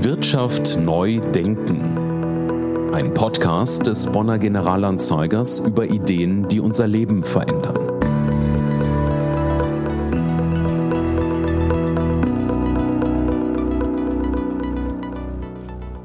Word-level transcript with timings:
Wirtschaft 0.00 0.78
neu 0.78 1.18
denken. 1.18 2.94
Ein 2.94 3.14
Podcast 3.14 3.88
des 3.88 4.06
Bonner 4.06 4.38
Generalanzeigers 4.38 5.58
über 5.58 5.86
Ideen, 5.86 6.46
die 6.46 6.60
unser 6.60 6.86
Leben 6.86 7.24
verändern. 7.24 7.76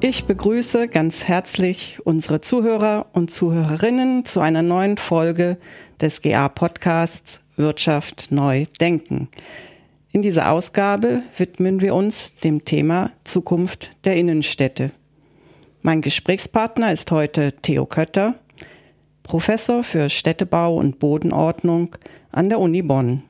Ich 0.01 0.25
begrüße 0.25 0.87
ganz 0.87 1.27
herzlich 1.27 1.99
unsere 2.03 2.41
Zuhörer 2.41 3.05
und 3.13 3.29
Zuhörerinnen 3.29 4.25
zu 4.25 4.39
einer 4.39 4.63
neuen 4.63 4.97
Folge 4.97 5.57
des 6.01 6.23
GA 6.23 6.49
Podcasts 6.49 7.41
Wirtschaft 7.57 8.31
neu 8.31 8.65
denken. 8.81 9.29
In 10.13 10.21
dieser 10.21 10.51
Ausgabe 10.51 11.23
widmen 11.39 11.81
wir 11.81 11.95
uns 11.95 12.35
dem 12.35 12.65
Thema 12.65 13.09
Zukunft 13.23 13.95
der 14.05 14.15
Innenstädte. 14.15 14.91
Mein 15.81 16.01
Gesprächspartner 16.01 16.93
ist 16.93 17.09
heute 17.09 17.51
Theo 17.63 17.87
Kötter, 17.87 18.35
Professor 19.23 19.83
für 19.83 20.09
Städtebau 20.09 20.77
und 20.77 20.99
Bodenordnung 20.99 21.95
an 22.31 22.49
der 22.49 22.59
Uni 22.59 22.83
Bonn. 22.83 23.23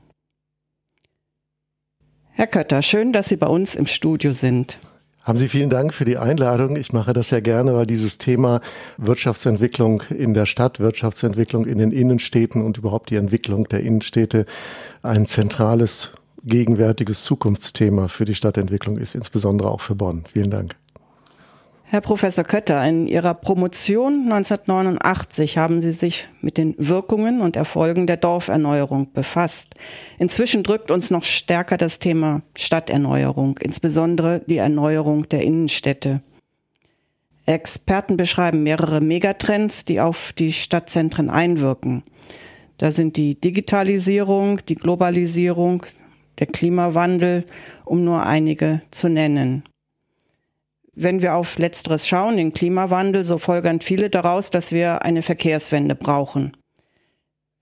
Herr 2.32 2.48
Kötter, 2.48 2.82
schön, 2.82 3.13
dass 3.13 3.30
Sie 3.30 3.38
bei 3.38 3.48
uns 3.48 3.76
im 3.76 3.88
Studio 3.88 4.34
sind. 4.34 4.77
Haben 5.22 5.38
Sie 5.38 5.48
vielen 5.48 5.70
Dank 5.70 5.94
für 5.94 6.04
die 6.04 6.18
Einladung. 6.18 6.76
Ich 6.76 6.91
mache 6.91 7.13
das 7.13 7.30
ja 7.30 7.40
gerne, 7.40 7.74
weil 7.76 7.86
dieses 7.86 8.18
Thema 8.18 8.60
Wirtschaftsentwicklung 8.98 10.04
in 10.10 10.34
der 10.34 10.46
Stadt, 10.46 10.82
Wirtschaftsentwicklung 10.82 11.66
in 11.66 11.77
den 11.77 11.94
Innenstädten 11.94 12.62
und 12.62 12.77
überhaupt 12.77 13.10
die 13.10 13.16
Entwicklung 13.16 13.70
der 13.70 13.80
Innenstädte 13.80 14.46
ein 15.02 15.26
zentrales 15.26 16.12
gegenwärtiges 16.44 17.24
Zukunftsthema 17.24 18.08
für 18.08 18.26
die 18.26 18.36
Stadtentwicklung 18.36 18.98
ist, 18.98 19.16
insbesondere 19.16 19.72
auch 19.72 19.82
für 19.82 19.96
Bonn. 19.96 20.24
Vielen 20.32 20.50
Dank. 20.50 20.76
Herr 21.94 22.02
Professor 22.02 22.44
Kötter, 22.44 22.84
in 22.84 23.06
Ihrer 23.06 23.36
Promotion 23.36 24.24
1989 24.24 25.60
haben 25.60 25.80
Sie 25.80 25.91
sich 25.91 26.27
mit 26.41 26.58
den 26.58 26.74
Wirkungen 26.80 27.40
und 27.40 27.55
Erfolgen 27.55 28.08
der 28.08 28.18
Dorferneuerung 28.18 29.13
befasst. 29.13 29.76
Inzwischen 30.18 30.63
drückt 30.63 30.90
uns 30.90 31.12
noch 31.12 31.24
stärker 31.24 31.77
das 31.77 32.00
Thema 32.00 32.41
Stadterneuerung, 32.57 33.60
insbesondere 33.60 34.41
die 34.48 34.57
Erneuerung 34.57 35.30
der 35.30 35.44
Innenstädte. 35.44 36.24
Experten 37.46 38.18
beschreiben 38.18 38.63
mehrere 38.63 39.00
Megatrends, 39.00 39.85
die 39.85 40.02
auf 40.02 40.34
die 40.34 40.52
Stadtzentren 40.52 41.30
einwirken. 41.30 42.02
Da 42.80 42.90
sind 42.90 43.18
die 43.18 43.40
Digitalisierung, 43.40 44.66
die 44.68 44.76
Globalisierung, 44.76 45.85
der 46.39 46.48
Klimawandel, 46.48 47.45
um 47.85 48.03
nur 48.03 48.26
einige 48.26 48.81
zu 48.91 49.09
nennen. 49.09 49.63
Wenn 50.95 51.21
wir 51.21 51.35
auf 51.35 51.57
letzteres 51.57 52.07
schauen, 52.07 52.37
den 52.37 52.53
Klimawandel, 52.53 53.23
so 53.23 53.37
folgern 53.37 53.81
viele 53.81 54.09
daraus, 54.09 54.51
dass 54.51 54.71
wir 54.71 55.01
eine 55.04 55.23
Verkehrswende 55.23 55.95
brauchen. 55.95 56.55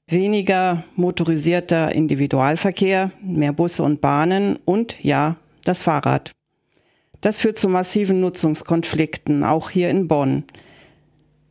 Weniger 0.07 0.83
motorisierter 0.95 1.95
Individualverkehr, 1.95 3.11
mehr 3.21 3.53
Busse 3.53 3.83
und 3.83 4.01
Bahnen 4.01 4.57
und 4.65 5.01
ja, 5.01 5.37
das 5.63 5.83
Fahrrad. 5.83 6.31
Das 7.21 7.39
führt 7.39 7.57
zu 7.57 7.69
massiven 7.69 8.19
Nutzungskonflikten, 8.19 9.43
auch 9.43 9.69
hier 9.69 9.89
in 9.89 10.07
Bonn. 10.07 10.43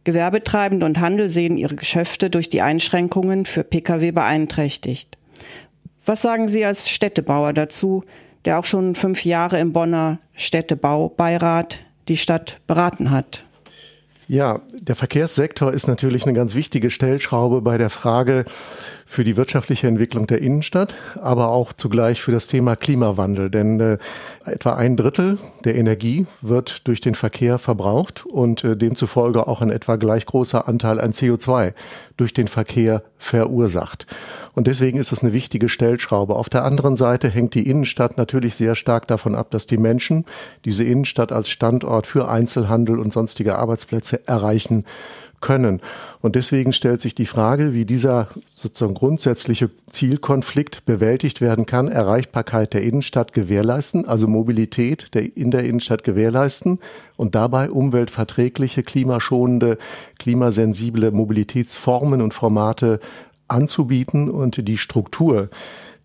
Gewerbetreibende 0.05 0.85
und 0.85 0.99
Handel 0.99 1.29
sehen 1.29 1.57
ihre 1.57 1.77
Geschäfte 1.77 2.29
durch 2.29 2.51
die 2.51 2.61
Einschränkungen 2.61 3.47
für 3.47 3.65
Pkw 3.65 4.11
beeinträchtigt. 4.11 5.17
Was 6.07 6.23
sagen 6.23 6.49
Sie 6.49 6.65
als 6.65 6.89
Städtebauer 6.89 7.53
dazu, 7.53 8.05
der 8.45 8.59
auch 8.59 8.65
schon 8.65 8.95
fünf 8.95 9.25
Jahre 9.25 9.59
im 9.61 9.73
Bonner 9.73 10.19
Städtebaubeirat 10.35 11.81
die 12.09 12.17
Stadt 12.17 12.61
beraten 12.67 13.11
hat? 13.11 13.45
Ja, 14.29 14.61
der 14.81 14.95
Verkehrssektor 14.95 15.73
ist 15.73 15.89
natürlich 15.89 16.23
eine 16.23 16.35
ganz 16.35 16.55
wichtige 16.55 16.91
Stellschraube 16.91 17.63
bei 17.63 17.79
der 17.79 17.91
Frage 17.91 18.45
für 19.11 19.25
die 19.25 19.37
wirtschaftliche 19.37 19.89
Entwicklung 19.89 20.29
der 20.29 20.41
Innenstadt, 20.41 20.95
aber 21.21 21.49
auch 21.49 21.73
zugleich 21.73 22.23
für 22.23 22.31
das 22.31 22.47
Thema 22.47 22.77
Klimawandel. 22.77 23.51
Denn 23.51 23.81
äh, 23.81 23.99
etwa 24.45 24.75
ein 24.75 24.97
Drittel 24.97 25.37
der 25.65 25.75
Energie 25.75 26.27
wird 26.43 26.87
durch 26.87 27.01
den 27.01 27.17
Verkehr 27.17 27.59
verbraucht 27.59 28.25
und 28.25 28.63
äh, 28.63 28.77
demzufolge 28.77 29.49
auch 29.49 29.63
ein 29.63 29.71
etwa 29.71 29.97
gleich 29.97 30.27
großer 30.27 30.69
Anteil 30.69 31.01
an 31.01 31.11
CO2 31.11 31.73
durch 32.17 32.33
den 32.35 32.47
Verkehr 32.47 33.03
verursacht. 33.19 34.07
Und 34.55 34.69
deswegen 34.69 35.01
ist 35.01 35.11
es 35.11 35.25
eine 35.25 35.33
wichtige 35.33 35.69
Stellschraube. 35.69 36.37
Auf 36.37 36.49
der 36.49 36.65
anderen 36.65 36.95
Seite 36.95 37.29
hängt 37.29 37.55
die 37.55 37.69
Innenstadt 37.69 38.17
natürlich 38.17 38.55
sehr 38.55 38.77
stark 38.77 39.09
davon 39.09 39.35
ab, 39.35 39.51
dass 39.51 39.67
die 39.67 39.79
Menschen 39.79 40.25
diese 40.65 40.85
Innenstadt 40.85 41.33
als 41.33 41.51
Standort 41.51 42.07
für 42.07 42.29
Einzelhandel 42.29 43.01
und 43.01 43.13
sonstige 43.13 43.59
Arbeitsplätze 43.59 44.29
erreichen 44.29 44.85
können. 45.41 45.81
Und 46.21 46.37
deswegen 46.37 46.73
stellt 46.73 47.01
sich 47.01 47.15
die 47.15 47.27
Frage, 47.27 47.73
wie 47.73 47.85
dieser 47.85 48.29
sozusagen 48.55 48.95
grundsätzliche 48.95 49.71
Zielkonflikt 49.87 50.85
bewältigt 50.85 51.41
werden 51.41 51.67
kann, 51.67 51.89
Erreichbarkeit 51.89 52.75
der 52.75 52.83
Innenstadt 52.83 53.33
gewährleisten, 53.33 54.07
also 54.07 54.29
Mobilität 54.29 55.15
der, 55.15 55.37
in 55.37 55.51
der 55.51 55.65
Innenstadt 55.65 56.05
gewährleisten 56.05 56.79
und 57.17 57.35
dabei 57.35 57.71
umweltverträgliche, 57.71 58.83
klimaschonende, 58.83 59.79
klimasensible 60.19 61.11
Mobilitätsformen 61.11 62.21
und 62.21 62.35
Formate 62.35 63.01
anzubieten 63.51 64.31
und 64.31 64.67
die 64.69 64.79
Struktur 64.79 65.49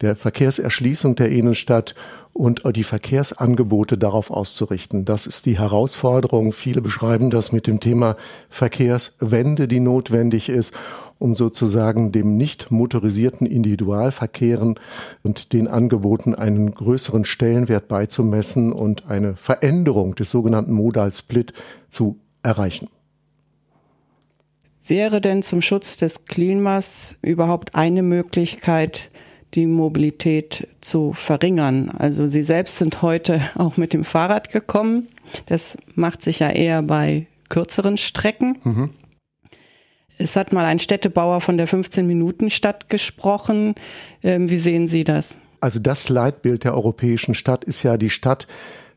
der 0.02 0.16
Verkehrserschließung 0.16 1.16
der 1.16 1.30
Innenstadt 1.30 1.96
und 2.34 2.64
die 2.76 2.84
Verkehrsangebote 2.84 3.98
darauf 3.98 4.30
auszurichten. 4.30 5.06
Das 5.06 5.26
ist 5.26 5.46
die 5.46 5.58
Herausforderung. 5.58 6.52
Viele 6.52 6.82
beschreiben 6.82 7.30
das 7.30 7.54
mit 7.54 7.66
dem 7.66 7.80
Thema 7.80 8.18
Verkehrswende, 8.50 9.70
die 9.70 9.80
notwendig 9.80 10.50
ist, 10.50 10.74
um 11.18 11.38
sozusagen 11.38 12.12
dem 12.12 12.36
nicht 12.36 12.72
motorisierten 12.72 13.48
Individualverkehren 13.48 14.78
und 15.24 15.54
den 15.54 15.70
Angeboten 15.70 16.36
einen 16.36 16.72
größeren 16.72 17.24
Stellenwert 17.24 17.88
beizumessen 17.88 18.74
und 18.74 19.08
eine 19.08 19.38
Veränderung 19.38 20.16
des 20.16 20.30
sogenannten 20.30 20.74
Modal 20.74 21.14
Split 21.14 21.54
zu 21.90 22.20
erreichen. 22.44 22.90
Wäre 24.88 25.20
denn 25.20 25.42
zum 25.42 25.62
Schutz 25.62 25.98
des 25.98 26.26
Klimas 26.26 27.18
überhaupt 27.24 27.74
eine 27.74 28.04
Möglichkeit, 28.04 29.10
die 29.56 29.66
Mobilität 29.66 30.68
zu 30.80 31.14
verringern? 31.14 31.90
Also 31.90 32.28
Sie 32.28 32.44
selbst 32.44 32.78
sind 32.78 33.02
heute 33.02 33.42
auch 33.56 33.78
mit 33.78 33.94
dem 33.94 34.04
Fahrrad 34.04 34.52
gekommen. 34.52 35.08
Das 35.48 35.80
macht 35.96 36.22
sich 36.22 36.40
ja 36.40 36.52
eher 36.52 36.84
bei 36.84 37.26
kürzeren 37.50 37.98
Strecken. 37.98 38.60
Mhm. 38.64 38.90
Es 40.18 40.36
hat 40.36 40.54
mal 40.54 40.66
ein 40.66 40.80
Städtebauer 40.80 41.42
von 41.42 41.58
der 41.58 41.68
15-Minuten-Stadt 41.68 42.88
gesprochen. 42.90 43.76
Ähm, 44.24 44.50
wie 44.50 44.58
sehen 44.58 44.88
Sie 44.88 45.04
das? 45.04 45.40
Also 45.60 45.80
das 45.80 46.10
Leitbild 46.10 46.64
der 46.64 46.76
europäischen 46.76 47.34
Stadt 47.34 47.64
ist 47.64 47.84
ja 47.84 47.98
die 47.98 48.12
Stadt, 48.12 48.48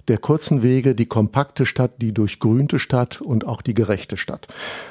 der 0.08 0.18
kurzen 0.18 0.62
Wege, 0.62 0.94
die 0.94 1.06
kompakte 1.06 1.66
Stadt, 1.66 1.92
die 1.98 2.12
durchgrünte 2.12 2.78
Stadt 2.78 3.20
und 3.20 3.46
auch 3.46 3.62
die 3.62 3.74
gerechte 3.74 4.16
Stadt. 4.16 4.48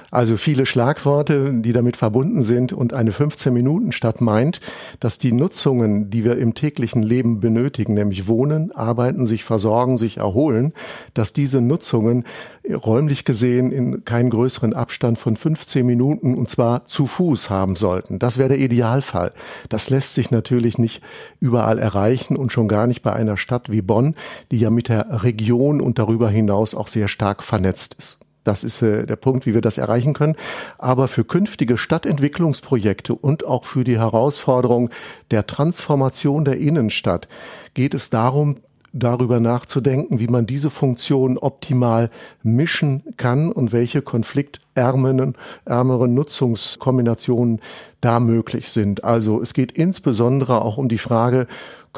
Also 0.09 0.38
viele 0.38 0.66
Schlagworte, 0.66 1.51
die 1.53 1.73
damit 1.73 1.97
verbunden 1.97 2.41
sind 2.41 2.72
und 2.72 2.94
eine 2.94 3.11
15-Minuten-Stadt 3.11 4.22
meint, 4.22 4.61
dass 5.01 5.17
die 5.17 5.33
Nutzungen, 5.33 6.09
die 6.09 6.23
wir 6.23 6.38
im 6.38 6.53
täglichen 6.53 7.03
Leben 7.03 7.41
benötigen, 7.41 7.94
nämlich 7.94 8.28
wohnen, 8.28 8.72
arbeiten, 8.72 9.25
sich 9.25 9.44
versorgen, 9.44 9.97
sich 9.97 10.17
erholen, 10.17 10.73
dass 11.13 11.34
diese 11.34 11.59
Nutzungen 11.59 12.23
räumlich 12.69 13.25
gesehen 13.25 13.72
in 13.72 14.05
keinen 14.05 14.29
größeren 14.29 14.73
Abstand 14.73 15.17
von 15.17 15.35
15 15.35 15.85
Minuten 15.85 16.35
und 16.35 16.49
zwar 16.49 16.85
zu 16.85 17.07
Fuß 17.07 17.49
haben 17.49 17.75
sollten. 17.75 18.19
Das 18.19 18.38
wäre 18.38 18.49
der 18.49 18.59
Idealfall. 18.59 19.34
Das 19.69 19.89
lässt 19.89 20.16
sich 20.16 20.31
natürlich 20.31 20.78
nicht 20.78 21.01
überall 21.39 21.79
erreichen 21.79 22.38
und 22.38 22.51
schon 22.51 22.67
gar 22.67 22.88
nicht 22.88 23.01
bei 23.01 23.13
einer 23.13 23.35
Stadt 23.38 23.72
wie 23.72 23.81
Bonn, 23.81 24.16
die 24.51 24.59
ja 24.59 24.69
mit 24.69 24.89
der 24.89 25.06
Region 25.09 25.81
und 25.81 26.00
darüber 26.00 26.29
hinaus 26.29 26.73
auch 26.75 26.88
sehr 26.88 27.07
stark 27.07 27.43
vernetzt 27.43 27.96
ist. 27.96 28.20
Das 28.47 28.64
ist 28.64 28.81
äh, 28.81 29.05
der 29.05 29.17
Punkt, 29.17 29.46
wie 29.46 29.53
wir 29.53 29.61
das 29.61 29.78
erreichen 29.78 30.14
können. 30.14 30.35
Aber 30.78 31.09
für 31.09 31.26
künftige 31.26 31.78
Stadtentwicklungsprojekte 31.78 33.14
und 33.14 33.46
auch 33.46 33.66
für 33.66 33.84
die 33.84 33.99
Herausforderung 33.99 34.90
der 35.31 35.46
Transformation 35.47 36.46
der 36.46 36.58
Innenstadt 36.58 37.28
geht 37.73 37.93
es 37.93 38.09
darum, 38.09 38.55
darüber 38.93 39.40
nachzudenken, 39.41 40.20
wie 40.20 40.28
man 40.28 40.46
diese 40.46 40.70
Funktion 40.70 41.37
optimal 41.37 42.09
mischen 42.41 43.03
kann 43.17 43.52
und 43.52 43.73
welche 43.73 44.02
konfliktärmeren 44.02 45.35
ärmeren 45.66 46.14
Nutzungskombinationen 46.14 47.59
da 48.02 48.20
möglich 48.20 48.70
sind. 48.70 49.03
Also 49.03 49.41
es 49.41 49.53
geht 49.53 49.73
insbesondere 49.73 50.61
auch 50.61 50.78
um 50.78 50.87
die 50.87 50.97
Frage, 50.97 51.47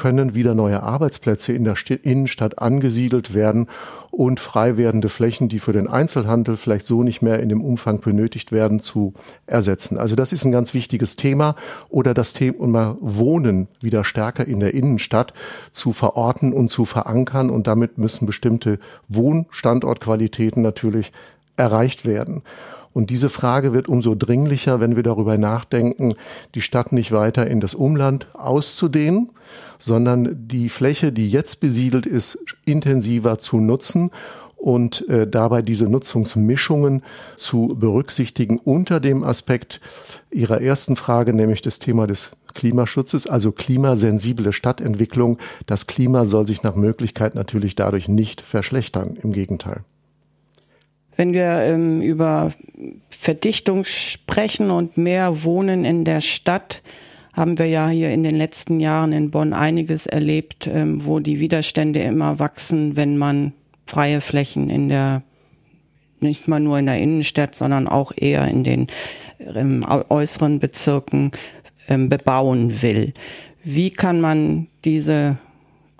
können 0.00 0.34
wieder 0.34 0.54
neue 0.54 0.82
Arbeitsplätze 0.82 1.52
in 1.52 1.64
der 1.64 1.76
Innenstadt 2.02 2.58
angesiedelt 2.58 3.34
werden 3.34 3.66
und 4.10 4.40
frei 4.40 4.78
werdende 4.78 5.10
Flächen, 5.10 5.50
die 5.50 5.58
für 5.58 5.74
den 5.74 5.88
Einzelhandel 5.88 6.56
vielleicht 6.56 6.86
so 6.86 7.02
nicht 7.02 7.20
mehr 7.20 7.40
in 7.40 7.50
dem 7.50 7.60
Umfang 7.60 8.00
benötigt 8.00 8.50
werden, 8.50 8.80
zu 8.80 9.12
ersetzen. 9.46 9.98
Also 9.98 10.16
das 10.16 10.32
ist 10.32 10.46
ein 10.46 10.52
ganz 10.52 10.72
wichtiges 10.72 11.16
Thema 11.16 11.54
oder 11.90 12.14
das 12.14 12.32
Thema 12.32 12.96
Wohnen 13.02 13.68
wieder 13.82 14.02
stärker 14.02 14.46
in 14.46 14.60
der 14.60 14.72
Innenstadt 14.72 15.34
zu 15.70 15.92
verorten 15.92 16.54
und 16.54 16.70
zu 16.70 16.86
verankern 16.86 17.50
und 17.50 17.66
damit 17.66 17.98
müssen 17.98 18.24
bestimmte 18.24 18.78
Wohnstandortqualitäten 19.08 20.62
natürlich 20.62 21.12
erreicht 21.58 22.06
werden. 22.06 22.42
Und 22.92 23.10
diese 23.10 23.30
Frage 23.30 23.72
wird 23.72 23.88
umso 23.88 24.14
dringlicher, 24.14 24.80
wenn 24.80 24.96
wir 24.96 25.02
darüber 25.02 25.38
nachdenken, 25.38 26.14
die 26.54 26.60
Stadt 26.60 26.92
nicht 26.92 27.12
weiter 27.12 27.46
in 27.46 27.60
das 27.60 27.74
Umland 27.74 28.26
auszudehnen, 28.34 29.30
sondern 29.78 30.48
die 30.48 30.68
Fläche, 30.68 31.12
die 31.12 31.30
jetzt 31.30 31.60
besiedelt 31.60 32.06
ist, 32.06 32.44
intensiver 32.66 33.38
zu 33.38 33.58
nutzen 33.58 34.10
und 34.56 35.08
äh, 35.08 35.26
dabei 35.26 35.62
diese 35.62 35.88
Nutzungsmischungen 35.88 37.02
zu 37.36 37.68
berücksichtigen 37.68 38.58
unter 38.58 39.00
dem 39.00 39.24
Aspekt 39.24 39.80
Ihrer 40.30 40.60
ersten 40.60 40.96
Frage, 40.96 41.32
nämlich 41.32 41.62
das 41.62 41.78
Thema 41.78 42.06
des 42.06 42.32
Klimaschutzes, 42.54 43.26
also 43.26 43.52
klimasensible 43.52 44.52
Stadtentwicklung. 44.52 45.38
Das 45.66 45.86
Klima 45.86 46.26
soll 46.26 46.46
sich 46.46 46.62
nach 46.62 46.76
Möglichkeit 46.76 47.34
natürlich 47.34 47.74
dadurch 47.74 48.08
nicht 48.08 48.42
verschlechtern, 48.42 49.16
im 49.22 49.32
Gegenteil. 49.32 49.82
Wenn 51.20 51.34
wir 51.34 51.50
ähm, 51.50 52.00
über 52.00 52.50
Verdichtung 53.10 53.84
sprechen 53.84 54.70
und 54.70 54.96
mehr 54.96 55.44
Wohnen 55.44 55.84
in 55.84 56.06
der 56.06 56.22
Stadt, 56.22 56.80
haben 57.34 57.58
wir 57.58 57.66
ja 57.66 57.90
hier 57.90 58.08
in 58.08 58.24
den 58.24 58.36
letzten 58.36 58.80
Jahren 58.80 59.12
in 59.12 59.30
Bonn 59.30 59.52
einiges 59.52 60.06
erlebt, 60.06 60.66
ähm, 60.66 61.04
wo 61.04 61.18
die 61.18 61.38
Widerstände 61.38 62.00
immer 62.00 62.38
wachsen, 62.38 62.96
wenn 62.96 63.18
man 63.18 63.52
freie 63.84 64.22
Flächen 64.22 64.70
in 64.70 64.88
der, 64.88 65.20
nicht 66.20 66.48
mal 66.48 66.58
nur 66.58 66.78
in 66.78 66.86
der 66.86 66.96
Innenstadt, 66.96 67.54
sondern 67.54 67.86
auch 67.86 68.12
eher 68.16 68.48
in 68.48 68.64
den 68.64 68.86
ähm, 69.54 69.84
äußeren 69.86 70.58
Bezirken 70.58 71.32
ähm, 71.86 72.08
bebauen 72.08 72.80
will. 72.80 73.12
Wie 73.62 73.90
kann 73.90 74.22
man 74.22 74.68
diese 74.86 75.36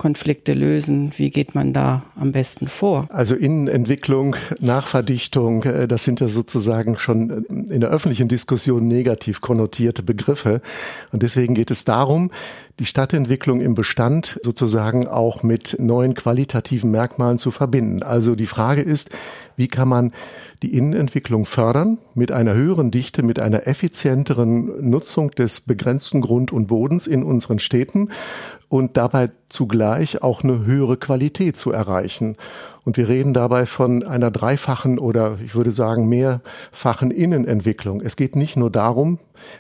Konflikte 0.01 0.55
lösen? 0.55 1.13
Wie 1.19 1.29
geht 1.29 1.55
man 1.55 1.75
da 1.75 2.05
am 2.17 2.33
besten 2.33 2.69
vor? 2.69 3.07
Also 3.11 3.35
Innenentwicklung, 3.35 4.35
Nachverdichtung, 4.59 5.63
äh, 5.65 5.87
das 5.87 6.05
sind 6.05 6.21
ja 6.21 6.29
sozusagen 6.29 6.97
schon 6.97 7.31
äh, 7.31 7.75
in 7.75 7.83
der 7.83 7.91
öffentlichen 7.91 8.27
Diskussion 8.27 8.89
negativ 8.89 9.43
konnotierte 9.43 10.03
Begriffe. 10.03 10.63
Und 11.13 11.23
deswegen 11.23 11.55
geht 11.55 11.71
es 11.71 11.85
darum, 11.85 12.31
die 12.79 12.87
Stadtentwicklung 12.87 13.61
im 13.61 13.75
Bestand 13.75 14.41
sozusagen 14.43 15.07
auch 15.07 15.43
mit 15.43 15.77
neuen 15.79 16.15
qualitativen 16.15 16.91
Merkmalen 16.91 17.37
zu 17.37 17.51
verbinden. 17.51 18.03
Also 18.03 18.35
die 18.37 18.47
Frage 18.47 18.81
ist, 18.81 19.11
wie 19.57 19.69
kann 19.69 19.89
man 19.89 20.13
die 20.63 20.75
Innenentwicklung 20.75 21.45
fördern 21.45 21.99
mit 22.15 22.33
einer 22.33 22.55
höheren 22.55 22.91
Dichte, 22.91 23.23
mit 23.23 23.39
einer 23.39 23.67
effizienteren 23.67 24.89
Nutzung 24.89 25.31
des 25.33 25.61
begrenzten 25.61 26.23
Grund 26.23 26.53
und 26.53 26.69
Bodens 26.69 27.07
in 27.07 27.23
unseren 27.23 27.59
Städten 27.59 28.09
und 28.71 28.97
dabei 28.97 29.31
zugleich 29.49 30.23
auch 30.23 30.45
eine 30.45 30.65
höhere 30.65 30.97
Qualität 30.97 31.59
zu 31.59 31.73
erreichen. 31.73 32.37
Und 32.85 32.97
wir 32.97 33.09
reden 33.09 33.35
dabei 33.35 33.67
von 33.67 34.05
einer 34.05 34.31
dreifachen 34.31 35.01
oder 35.01 35.39
ich 35.45 35.57
würde 35.57 35.73
sagen 35.73 36.09
mehrfachen 36.09 37.11
Innenentwicklung. 37.11 38.01
Es 38.01 38.15
geht 38.15 38.37
nicht 38.37 38.57
nur 38.57 38.71
darum, 38.71 39.19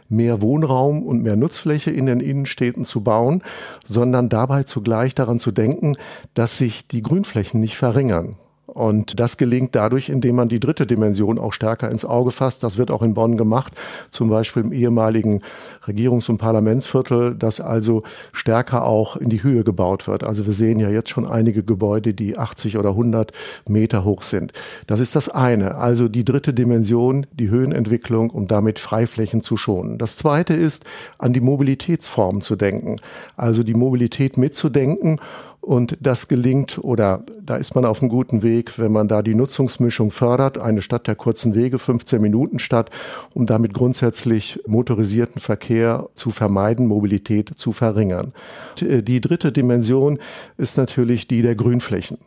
mehr 0.08 0.40
Wohnraum 0.40 1.02
und 1.02 1.24
mehr 1.24 1.34
Nutzfläche 1.34 1.90
in 1.90 2.06
den 2.06 2.20
Innenstädten 2.20 2.84
zu 2.84 3.02
bauen, 3.02 3.42
sondern 3.84 4.28
dabei 4.28 4.62
zugleich 4.62 5.12
daran 5.16 5.40
zu 5.40 5.50
denken, 5.50 5.96
dass 6.34 6.56
sich 6.56 6.86
die 6.86 7.02
Grünflächen 7.02 7.60
nicht 7.60 7.76
verringern. 7.76 8.36
Und 8.72 9.18
das 9.18 9.36
gelingt 9.36 9.74
dadurch, 9.74 10.08
indem 10.08 10.36
man 10.36 10.48
die 10.48 10.60
dritte 10.60 10.86
Dimension 10.86 11.38
auch 11.38 11.52
stärker 11.52 11.90
ins 11.90 12.04
Auge 12.04 12.30
fasst. 12.30 12.62
Das 12.62 12.78
wird 12.78 12.90
auch 12.90 13.02
in 13.02 13.14
Bonn 13.14 13.36
gemacht, 13.36 13.72
zum 14.10 14.30
Beispiel 14.30 14.62
im 14.62 14.72
ehemaligen 14.72 15.42
Regierungs- 15.86 16.30
und 16.30 16.38
Parlamentsviertel, 16.38 17.34
das 17.34 17.60
also 17.60 18.04
stärker 18.32 18.86
auch 18.86 19.16
in 19.16 19.28
die 19.28 19.42
Höhe 19.42 19.64
gebaut 19.64 20.06
wird. 20.06 20.22
Also 20.24 20.46
wir 20.46 20.52
sehen 20.52 20.78
ja 20.78 20.88
jetzt 20.88 21.10
schon 21.10 21.26
einige 21.26 21.64
Gebäude, 21.64 22.14
die 22.14 22.38
80 22.38 22.78
oder 22.78 22.90
100 22.90 23.32
Meter 23.68 24.04
hoch 24.04 24.22
sind. 24.22 24.52
Das 24.86 25.00
ist 25.00 25.16
das 25.16 25.28
eine. 25.28 25.74
Also 25.74 26.08
die 26.08 26.24
dritte 26.24 26.54
Dimension, 26.54 27.26
die 27.32 27.50
Höhenentwicklung, 27.50 28.30
um 28.30 28.46
damit 28.46 28.78
Freiflächen 28.78 29.42
zu 29.42 29.56
schonen. 29.56 29.98
Das 29.98 30.16
zweite 30.16 30.54
ist, 30.54 30.84
an 31.18 31.32
die 31.32 31.40
Mobilitätsform 31.40 32.40
zu 32.40 32.56
denken. 32.56 32.96
Also 33.36 33.62
die 33.62 33.74
Mobilität 33.74 34.38
mitzudenken 34.38 35.18
und 35.60 35.96
das 36.00 36.28
gelingt 36.28 36.78
oder 36.78 37.22
da 37.42 37.56
ist 37.56 37.74
man 37.74 37.84
auf 37.84 38.00
einem 38.00 38.08
guten 38.08 38.42
Weg, 38.42 38.78
wenn 38.78 38.92
man 38.92 39.08
da 39.08 39.22
die 39.22 39.34
Nutzungsmischung 39.34 40.10
fördert, 40.10 40.58
eine 40.58 40.82
Stadt 40.82 41.06
der 41.06 41.16
kurzen 41.16 41.54
Wege, 41.54 41.78
15 41.78 42.20
Minuten 42.20 42.58
Stadt, 42.58 42.90
um 43.34 43.46
damit 43.46 43.74
grundsätzlich 43.74 44.60
motorisierten 44.66 45.40
Verkehr 45.40 46.08
zu 46.14 46.30
vermeiden, 46.30 46.86
Mobilität 46.86 47.50
zu 47.56 47.72
verringern. 47.72 48.32
Äh, 48.80 49.02
die 49.02 49.20
dritte 49.20 49.52
Dimension 49.52 50.18
ist 50.56 50.76
natürlich 50.76 51.28
die 51.28 51.42
der 51.42 51.54
Grünflächen. 51.54 52.18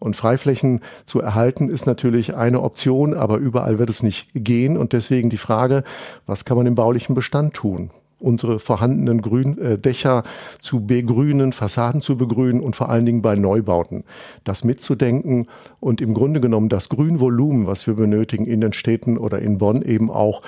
Und 0.00 0.14
Freiflächen 0.14 0.80
zu 1.04 1.20
erhalten 1.20 1.68
ist 1.68 1.86
natürlich 1.86 2.36
eine 2.36 2.62
Option, 2.62 3.14
aber 3.14 3.38
überall 3.38 3.78
wird 3.78 3.90
es 3.90 4.02
nicht 4.02 4.28
gehen. 4.32 4.76
Und 4.76 4.92
deswegen 4.92 5.28
die 5.28 5.36
Frage, 5.36 5.82
was 6.24 6.44
kann 6.44 6.56
man 6.56 6.66
im 6.66 6.76
baulichen 6.76 7.16
Bestand 7.16 7.54
tun? 7.54 7.90
Unsere 8.18 8.58
vorhandenen 8.58 9.22
Grün, 9.22 9.58
äh, 9.58 9.78
Dächer 9.78 10.24
zu 10.60 10.86
begrünen, 10.86 11.52
Fassaden 11.52 12.00
zu 12.00 12.16
begrünen 12.16 12.60
und 12.60 12.76
vor 12.76 12.88
allen 12.88 13.06
Dingen 13.06 13.22
bei 13.22 13.36
Neubauten 13.36 14.04
das 14.44 14.64
mitzudenken 14.64 15.46
und 15.80 16.00
im 16.00 16.14
Grunde 16.14 16.40
genommen 16.40 16.68
das 16.68 16.88
Grünvolumen, 16.88 17.66
was 17.66 17.86
wir 17.86 17.94
benötigen 17.94 18.46
in 18.46 18.60
den 18.60 18.72
Städten 18.72 19.18
oder 19.18 19.38
in 19.38 19.58
Bonn 19.58 19.82
eben 19.82 20.10
auch 20.10 20.42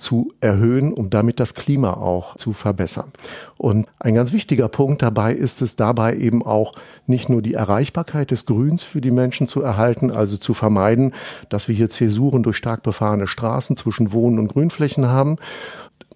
zu 0.00 0.32
erhöhen, 0.40 0.94
um 0.94 1.10
damit 1.10 1.40
das 1.40 1.54
Klima 1.54 1.92
auch 1.92 2.36
zu 2.36 2.54
verbessern. 2.54 3.12
Und 3.58 3.86
ein 3.98 4.14
ganz 4.14 4.32
wichtiger 4.32 4.68
Punkt 4.68 5.02
dabei 5.02 5.34
ist 5.34 5.60
es 5.60 5.76
dabei 5.76 6.16
eben 6.16 6.44
auch 6.44 6.72
nicht 7.06 7.28
nur 7.28 7.42
die 7.42 7.52
Erreichbarkeit 7.52 8.30
des 8.30 8.46
Grüns 8.46 8.82
für 8.82 9.02
die 9.02 9.10
Menschen 9.10 9.46
zu 9.46 9.60
erhalten, 9.60 10.10
also 10.10 10.38
zu 10.38 10.54
vermeiden, 10.54 11.12
dass 11.50 11.68
wir 11.68 11.74
hier 11.74 11.90
Zäsuren 11.90 12.42
durch 12.42 12.56
stark 12.56 12.82
befahrene 12.82 13.28
Straßen 13.28 13.76
zwischen 13.76 14.12
Wohnen 14.12 14.38
und 14.38 14.48
Grünflächen 14.48 15.08
haben, 15.08 15.36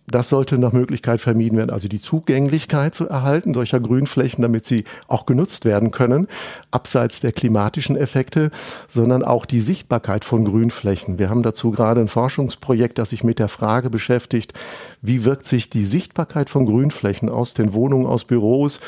das 0.07 0.29
sollte 0.29 0.59
nach 0.59 0.73
Möglichkeit 0.73 1.21
vermieden 1.21 1.57
werden, 1.57 1.71
also 1.71 1.89
die 1.89 2.01
Zugänglichkeit 2.01 2.95
zu 2.95 3.09
erhalten 3.09 3.55
solcher 3.55 3.81
Grünflächen, 3.81 4.43
damit 4.43 4.67
sie 4.67 4.85
auch 5.09 5.25
genutzt 5.25 5.65
werden 5.65 5.93
können, 5.93 6.29
abseits 6.71 7.21
der 7.21 7.33
klimatischen 7.33 7.97
Effekte, 7.97 8.51
sondern 8.87 9.23
auch 9.23 9.47
die 9.47 9.61
Sichtbarkeit 9.61 10.25
von 10.25 10.45
Grünflächen. 10.45 11.19
Wir 11.19 11.31
haben 11.31 11.43
dazu 11.43 11.71
gerade 11.71 12.01
ein 12.03 12.09
Forschungsprojekt, 12.09 12.99
das 12.99 13.11
sich 13.11 13.25
mit 13.25 13.39
der 13.39 13.49
Frage 13.49 13.89
beschäftigt, 13.89 14.53
wie 15.01 15.25
wirkt 15.25 15.47
sich 15.47 15.71
die 15.71 15.87
Sichtbarkeit 15.87 16.51
von 16.51 16.67
Grünflächen 16.67 17.31
aus 17.31 17.55
den 17.55 17.73
Wohnungen, 17.73 18.07
aus 18.07 18.25
Büros 18.25 18.81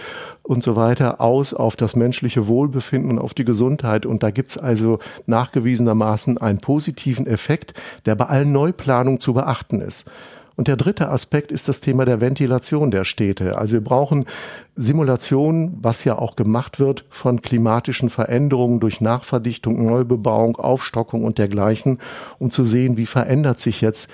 und 0.43 0.63
so 0.63 0.77
weiter 0.77 1.21
aus 1.21 1.55
auf 1.55 1.77
das 1.77 1.97
menschliche 1.97 2.47
Wohlbefinden 2.47 3.11
und 3.11 3.19
auf 3.19 3.33
die 3.33 3.45
Gesundheit. 3.45 4.05
Und 4.05 4.23
da 4.23 4.31
gibt's 4.31 4.59
also 4.59 4.99
nachgewiesenermaßen 5.27 6.39
einen 6.39 6.59
positiven 6.59 7.27
Effekt, 7.27 7.75
der 8.05 8.15
bei 8.15 8.27
allen 8.27 8.53
Neuplanungen 8.53 9.19
zu 9.19 9.35
beachten 9.35 9.81
ist. 9.81 10.05
Und 10.57 10.69
der 10.69 10.77
dritte 10.77 11.11
Aspekt 11.11 11.53
ist 11.53 11.69
das 11.69 11.83
Thema 11.83 12.07
der 12.07 12.23
Ventilation 12.23 12.91
der 12.91 13.05
Städte. 13.05 13.59
Also 13.59 13.75
wir 13.75 13.85
brauchen 13.85 14.25
Simulationen, 14.75 15.77
was 15.83 16.05
ja 16.05 16.19
auch 16.19 16.35
gemacht 16.35 16.81
wird 16.81 17.05
von 17.11 17.43
klimatischen 17.43 18.09
Veränderungen 18.09 18.81
durch 18.81 19.03
Nachverdichtung, 19.03 19.85
Neubebauung, 19.85 20.57
Aufstockung 20.57 21.25
und 21.25 21.37
dergleichen, 21.37 21.99
um 22.39 22.51
zu 22.51 22.65
sehen, 22.65 22.97
wie 22.97 23.07
verändert 23.07 23.61
sich 23.61 23.83
jetzt 23.83 24.11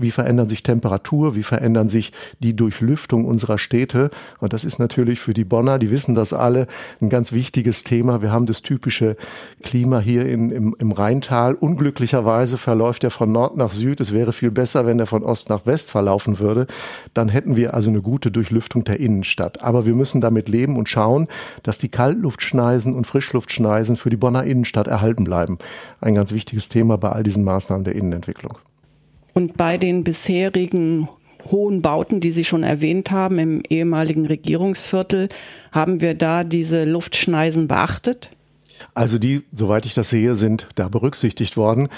wie 0.00 0.10
verändern 0.10 0.48
sich 0.48 0.62
Temperatur, 0.62 1.34
wie 1.36 1.42
verändern 1.42 1.88
sich 1.88 2.12
die 2.38 2.54
Durchlüftung 2.54 3.24
unserer 3.24 3.58
Städte. 3.58 4.10
Und 4.40 4.52
das 4.52 4.64
ist 4.64 4.78
natürlich 4.78 5.20
für 5.20 5.34
die 5.34 5.44
Bonner, 5.44 5.78
die 5.78 5.90
wissen 5.90 6.14
das 6.14 6.32
alle, 6.32 6.66
ein 7.00 7.08
ganz 7.08 7.32
wichtiges 7.32 7.84
Thema. 7.84 8.22
Wir 8.22 8.32
haben 8.32 8.46
das 8.46 8.62
typische 8.62 9.16
Klima 9.62 10.00
hier 10.00 10.26
in, 10.26 10.50
im, 10.50 10.76
im 10.78 10.92
Rheintal. 10.92 11.54
Unglücklicherweise 11.54 12.58
verläuft 12.58 13.04
er 13.04 13.10
von 13.10 13.32
Nord 13.32 13.56
nach 13.56 13.72
Süd. 13.72 14.00
Es 14.00 14.12
wäre 14.12 14.32
viel 14.32 14.50
besser, 14.50 14.86
wenn 14.86 14.98
er 14.98 15.06
von 15.06 15.22
Ost 15.22 15.50
nach 15.50 15.66
West 15.66 15.90
verlaufen 15.90 16.38
würde. 16.38 16.66
Dann 17.14 17.28
hätten 17.28 17.56
wir 17.56 17.74
also 17.74 17.90
eine 17.90 18.02
gute 18.02 18.30
Durchlüftung 18.30 18.84
der 18.84 19.00
Innenstadt. 19.00 19.62
Aber 19.62 19.86
wir 19.86 19.94
müssen 19.94 20.20
damit 20.20 20.48
leben 20.48 20.76
und 20.76 20.88
schauen, 20.88 21.28
dass 21.62 21.78
die 21.78 21.88
Kaltluftschneisen 21.88 22.94
und 22.94 23.06
Frischluftschneisen 23.06 23.96
für 23.96 24.10
die 24.10 24.16
Bonner 24.16 24.44
Innenstadt 24.44 24.86
erhalten 24.86 25.24
bleiben. 25.24 25.58
Ein 26.00 26.14
ganz 26.14 26.32
wichtiges 26.32 26.68
Thema 26.68 26.98
bei 26.98 27.10
all 27.10 27.22
diesen 27.22 27.44
Maßnahmen 27.44 27.84
der 27.84 27.94
Innenentwicklung. 27.94 28.58
Und 29.34 29.56
bei 29.56 29.78
den 29.78 30.04
bisherigen 30.04 31.08
hohen 31.50 31.82
Bauten, 31.82 32.20
die 32.20 32.30
Sie 32.30 32.44
schon 32.44 32.62
erwähnt 32.62 33.10
haben, 33.10 33.38
im 33.38 33.62
ehemaligen 33.68 34.26
Regierungsviertel, 34.26 35.28
haben 35.72 36.00
wir 36.00 36.14
da 36.14 36.44
diese 36.44 36.84
Luftschneisen 36.84 37.68
beachtet? 37.68 38.30
Also 38.94 39.18
die, 39.18 39.42
soweit 39.52 39.86
ich 39.86 39.94
das 39.94 40.10
sehe, 40.10 40.36
sind 40.36 40.68
da 40.74 40.88
berücksichtigt 40.88 41.56
worden. 41.56 41.88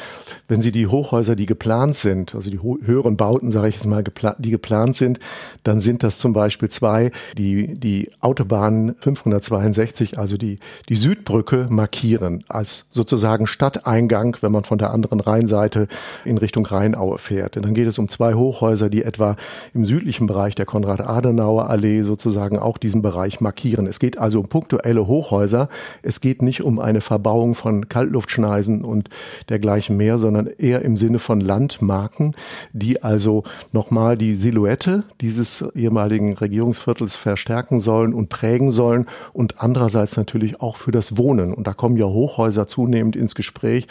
Wenn 0.49 0.63
Sie 0.63 0.73
die 0.73 0.87
Hochhäuser, 0.87 1.37
die 1.37 1.47
geplant 1.47 1.97
sind, 1.97 2.35
also 2.35 2.51
die 2.51 2.61
höheren 2.61 3.17
Bauten, 3.17 3.51
sage 3.51 3.69
ich 3.69 3.77
jetzt 3.77 3.87
mal, 3.87 4.05
die 4.39 4.51
geplant 4.51 4.97
sind, 4.97 5.19
dann 5.63 5.81
sind 5.81 6.03
das 6.03 6.19
zum 6.19 6.33
Beispiel 6.33 6.69
zwei, 6.69 7.11
die 7.37 7.75
die 7.75 8.11
Autobahn 8.21 8.95
562, 8.99 10.19
also 10.19 10.37
die, 10.37 10.59
die 10.89 10.97
Südbrücke 10.97 11.67
markieren 11.71 12.45
als 12.49 12.87
sozusagen 12.93 13.47
Stadteingang, 13.47 14.37
wenn 14.41 14.53
man 14.53 14.65
von 14.65 14.79
der 14.79 14.91
anderen 14.91 15.21
Rheinseite 15.21 15.89
in 16.25 16.39
Richtung 16.39 16.67
Rheinaue 16.67 17.19
fährt. 17.19 17.57
Und 17.57 17.65
dann 17.65 17.75
geht 17.75 17.89
es 17.89 17.99
um 17.99 18.09
zwei 18.09 18.35
Hochhäuser, 18.35 18.91
die 18.91 19.03
etwa 19.03 19.37
im 19.75 19.85
südlichen 19.85 20.27
Bereich 20.27 20.55
der 20.55 20.67
Konrad-Adenauer-Allee 20.67 22.03
sozusagen 22.03 22.59
auch 22.59 22.79
diesen 22.79 23.03
Bereich 23.03 23.41
markieren. 23.41 23.87
Es 23.87 23.99
geht 23.99 24.19
also 24.19 24.41
um 24.41 24.49
punktuelle 24.49 25.07
Hochhäuser. 25.07 25.69
Es 26.03 26.21
geht 26.21 26.43
nicht 26.43 26.63
um 26.63 26.72
eine 26.79 27.01
Verbauung 27.01 27.55
von 27.55 27.89
Kaltluftschneisen 27.89 28.85
und 28.85 29.09
dergleichen 29.49 29.97
mehr, 29.97 30.19
sondern 30.19 30.47
eher 30.47 30.83
im 30.83 30.97
Sinne 30.97 31.19
von 31.19 31.41
Landmarken, 31.41 32.35
die 32.73 33.03
also 33.03 33.45
nochmal 33.73 34.17
die 34.17 34.37
Silhouette 34.37 35.05
dieses 35.21 35.65
ehemaligen 35.75 36.35
Regierungsviertels 36.35 37.17
verstärken 37.17 37.81
sollen 37.81 38.15
und 38.15 38.29
prägen 38.29 38.71
sollen 38.71 39.07
und 39.33 39.61
andererseits 39.61 40.17
natürlich 40.17 40.61
auch 40.61 40.77
für 40.77 40.93
das 40.93 41.17
Wohnen. 41.17 41.53
Und 41.53 41.67
da 41.67 41.73
kommen 41.73 41.97
ja 41.97 42.07
Hochhäuser 42.07 42.67
zunehmend 42.67 43.17
ins 43.17 43.35
Gespräch, 43.35 43.87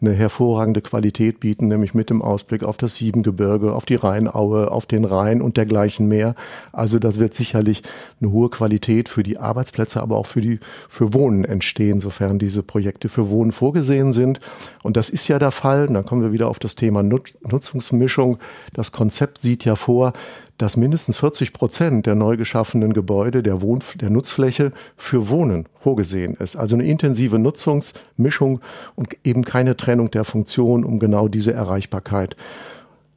eine 0.00 0.12
hervorragende 0.12 0.80
Qualität 0.80 1.40
bieten, 1.40 1.68
nämlich 1.68 1.94
mit 1.94 2.10
dem 2.10 2.22
Ausblick 2.22 2.64
auf 2.64 2.76
das 2.76 2.96
Siebengebirge, 2.96 3.72
auf 3.72 3.84
die 3.84 3.94
Rheinaue, 3.94 4.70
auf 4.70 4.86
den 4.86 5.04
Rhein 5.04 5.42
und 5.42 5.56
dergleichen 5.56 6.08
mehr. 6.08 6.34
Also 6.72 6.98
das 6.98 7.18
wird 7.18 7.34
sicherlich 7.34 7.82
eine 8.20 8.32
hohe 8.32 8.50
Qualität 8.50 9.08
für 9.08 9.22
die 9.22 9.38
Arbeitsplätze, 9.38 10.00
aber 10.00 10.16
auch 10.16 10.26
für 10.26 10.40
die, 10.40 10.60
für 10.88 11.12
Wohnen 11.12 11.44
entstehen, 11.44 12.00
sofern 12.00 12.23
sofern 12.24 12.38
diese 12.38 12.62
Projekte 12.62 13.08
für 13.08 13.28
Wohnen 13.28 13.52
vorgesehen 13.52 14.12
sind. 14.12 14.40
Und 14.82 14.96
das 14.96 15.10
ist 15.10 15.28
ja 15.28 15.38
der 15.38 15.50
Fall. 15.50 15.88
Und 15.88 15.94
dann 15.94 16.06
kommen 16.06 16.22
wir 16.22 16.32
wieder 16.32 16.48
auf 16.48 16.58
das 16.58 16.74
Thema 16.74 17.02
Nutzungsmischung. 17.02 18.38
Das 18.72 18.92
Konzept 18.92 19.42
sieht 19.42 19.64
ja 19.64 19.76
vor, 19.76 20.12
dass 20.56 20.76
mindestens 20.76 21.18
40 21.18 21.52
Prozent 21.52 22.06
der 22.06 22.14
neu 22.14 22.36
geschaffenen 22.36 22.92
Gebäude 22.92 23.42
der, 23.42 23.60
Wohn 23.60 23.80
der 24.00 24.10
Nutzfläche 24.10 24.72
für 24.96 25.28
Wohnen 25.28 25.66
vorgesehen 25.78 26.34
ist. 26.34 26.56
Also 26.56 26.76
eine 26.76 26.84
intensive 26.84 27.38
Nutzungsmischung 27.38 28.60
und 28.94 29.16
eben 29.24 29.44
keine 29.44 29.76
Trennung 29.76 30.10
der 30.10 30.24
Funktion, 30.24 30.84
um 30.84 30.98
genau 30.98 31.28
diese 31.28 31.52
Erreichbarkeit 31.52 32.36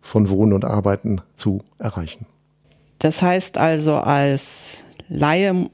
von 0.02 0.30
Wohnen 0.30 0.54
und 0.54 0.66
Arbeiten 0.66 1.22
zu 1.36 1.62
erreichen. 1.80 2.26
Das 3.00 3.22
heißt 3.22 3.58
also, 3.58 3.96
als 3.96 4.84
Laie 5.10 5.70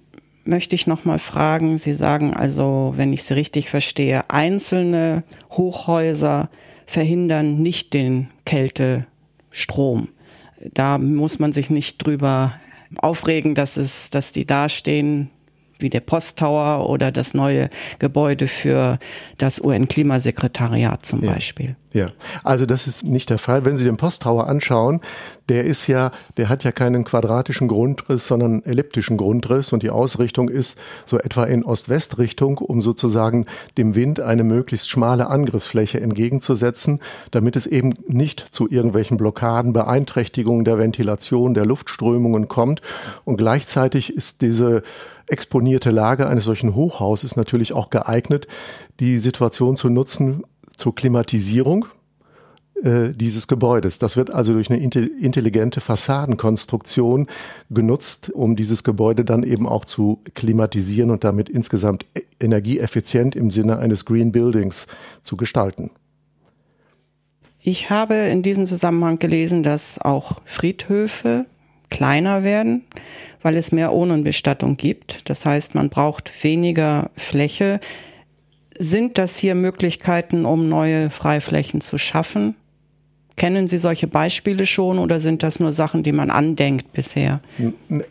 möchte 0.45 0.75
ich 0.75 0.87
noch 0.87 1.05
mal 1.05 1.19
fragen. 1.19 1.77
Sie 1.77 1.93
sagen 1.93 2.33
also, 2.33 2.93
wenn 2.97 3.13
ich 3.13 3.23
Sie 3.23 3.33
richtig 3.33 3.69
verstehe, 3.69 4.29
einzelne 4.29 5.23
Hochhäuser 5.51 6.49
verhindern 6.85 7.61
nicht 7.61 7.93
den 7.93 8.29
Kältestrom. 8.45 10.09
Da 10.73 10.97
muss 10.97 11.39
man 11.39 11.53
sich 11.53 11.69
nicht 11.69 12.05
drüber 12.05 12.55
aufregen, 12.97 13.55
dass 13.55 13.77
es, 13.77 14.09
dass 14.09 14.31
die 14.31 14.45
dastehen 14.45 15.29
wie 15.79 15.89
der 15.89 15.99
Posttower 15.99 16.89
oder 16.89 17.11
das 17.11 17.33
neue 17.33 17.69
Gebäude 17.99 18.47
für 18.47 18.99
das 19.37 19.59
UN-Klimasekretariat 19.59 21.05
zum 21.05 21.23
ja. 21.23 21.33
Beispiel. 21.33 21.75
Ja, 21.93 22.07
also 22.43 22.65
das 22.65 22.87
ist 22.87 23.05
nicht 23.05 23.29
der 23.29 23.37
Fall. 23.37 23.65
Wenn 23.65 23.77
Sie 23.77 23.83
den 23.83 23.97
Posttower 23.97 24.49
anschauen, 24.49 24.99
der 25.47 25.65
ist 25.65 25.85
ja, 25.85 26.09
der 26.37 26.49
hat 26.49 26.63
ja 26.63 26.71
keinen 26.71 27.03
quadratischen 27.03 27.67
Grundriss, 27.67 28.27
sondern 28.27 28.63
elliptischen 28.63 29.15
Grundriss 29.15 29.73
und 29.73 29.83
die 29.83 29.91
Ausrichtung 29.91 30.49
ist 30.49 30.79
so 31.05 31.19
etwa 31.19 31.43
in 31.43 31.63
Ost-West-Richtung, 31.63 32.57
um 32.57 32.81
sozusagen 32.81 33.45
dem 33.77 33.93
Wind 33.93 34.19
eine 34.19 34.43
möglichst 34.43 34.89
schmale 34.89 35.27
Angriffsfläche 35.27 36.01
entgegenzusetzen, 36.01 36.99
damit 37.29 37.55
es 37.55 37.67
eben 37.67 37.93
nicht 38.07 38.47
zu 38.49 38.67
irgendwelchen 38.67 39.17
Blockaden, 39.17 39.71
Beeinträchtigungen 39.71 40.65
der 40.65 40.79
Ventilation, 40.79 41.53
der 41.53 41.67
Luftströmungen 41.67 42.47
kommt. 42.47 42.81
Und 43.23 43.37
gleichzeitig 43.37 44.11
ist 44.11 44.41
diese 44.41 44.81
exponierte 45.27 45.91
Lage 45.91 46.27
eines 46.27 46.45
solchen 46.45 46.75
Hochhauses 46.75 47.35
natürlich 47.35 47.73
auch 47.73 47.89
geeignet, 47.89 48.47
die 48.99 49.17
Situation 49.17 49.75
zu 49.75 49.89
nutzen 49.89 50.43
zur 50.75 50.95
Klimatisierung 50.95 51.85
äh, 52.83 53.13
dieses 53.13 53.47
Gebäudes. 53.47 53.99
Das 53.99 54.17
wird 54.17 54.29
also 54.31 54.53
durch 54.53 54.69
eine 54.69 54.79
intelligente 54.79 55.79
Fassadenkonstruktion 55.79 57.27
genutzt, 57.69 58.29
um 58.31 58.55
dieses 58.55 58.83
Gebäude 58.83 59.23
dann 59.23 59.43
eben 59.43 59.67
auch 59.67 59.85
zu 59.85 60.19
klimatisieren 60.33 61.09
und 61.09 61.23
damit 61.23 61.47
insgesamt 61.47 62.05
e-, 62.13 62.23
energieeffizient 62.41 63.35
im 63.35 63.51
Sinne 63.51 63.77
eines 63.77 64.05
Green 64.05 64.31
Buildings 64.31 64.87
zu 65.21 65.37
gestalten. 65.37 65.91
Ich 67.61 67.89
habe 67.89 68.15
in 68.15 68.43
diesem 68.43 68.65
Zusammenhang 68.65 69.19
gelesen, 69.19 69.63
dass 69.63 70.01
auch 70.01 70.41
Friedhöfe 70.43 71.45
kleiner 71.93 72.43
werden, 72.43 72.83
weil 73.41 73.55
es 73.55 73.71
mehr 73.71 73.93
Urnenbestattung 73.93 74.75
gibt. 74.75 75.29
Das 75.29 75.45
heißt, 75.45 75.75
man 75.75 75.89
braucht 75.89 76.43
weniger 76.43 77.11
Fläche. 77.15 77.79
Sind 78.77 79.17
das 79.17 79.37
hier 79.37 79.55
Möglichkeiten, 79.55 80.45
um 80.45 80.67
neue 80.67 81.09
Freiflächen 81.09 81.79
zu 81.79 81.97
schaffen? 81.97 82.55
Kennen 83.35 83.67
Sie 83.67 83.79
solche 83.79 84.07
Beispiele 84.07 84.67
schon 84.67 84.99
oder 84.99 85.19
sind 85.19 85.41
das 85.41 85.59
nur 85.59 85.71
Sachen, 85.71 86.03
die 86.03 86.11
man 86.11 86.29
andenkt 86.29 86.93
bisher? 86.93 87.41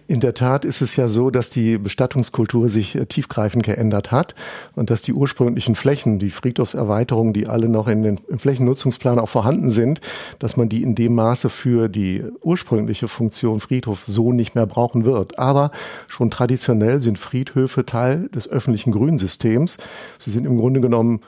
In 0.09 0.21
der 0.21 0.35
Tat 0.35 0.65
ist 0.65 0.83
es 0.83 0.97
ja 0.97 1.09
so, 1.09 1.31
dass 1.31 1.51
die 1.51 1.79
Bestattungskultur 1.79 2.69
sich 2.69 2.97
äh, 2.97 3.07
tiefgreifend 3.07 3.63
geändert 3.63 4.11
hat 4.11 4.35
und 4.75 4.91
dass 4.91 5.01
die 5.01 5.13
ursprünglichen 5.13 5.77
Flächen, 5.77 6.19
die 6.19 6.31
Friedhofserweiterungen, 6.31 7.33
die 7.33 7.47
alle 7.47 7.69
noch 7.69 7.87
in 7.87 8.03
den 8.03 8.21
im 8.29 8.39
Flächennutzungsplan 8.39 9.21
auch 9.21 9.29
vorhanden 9.29 9.71
sind, 9.71 10.01
dass 10.41 10.57
man 10.57 10.69
die 10.69 10.83
in 10.83 10.97
dem 10.97 11.15
Maße 11.15 11.51
für 11.51 11.89
die 11.89 12.25
ursprüngliche 12.43 13.07
Funktion 13.07 13.61
Friedhof 13.61 14.05
so 14.05 14.33
nicht 14.33 14.57
mehr 14.57 14.67
brauchen 14.67 15.05
wird. 15.05 15.39
Aber 15.39 15.71
schon 16.09 16.31
traditionell 16.31 17.01
sind 17.01 17.19
Friedhöfe 17.19 17.87
Teil 17.87 18.29
des 18.35 18.49
öffentlichen 18.49 18.91
Grünsystems. 18.91 19.77
Sie 20.19 20.31
sind 20.31 20.47
im 20.47 20.59
Grunde 20.59 20.81
genommen 20.81 21.21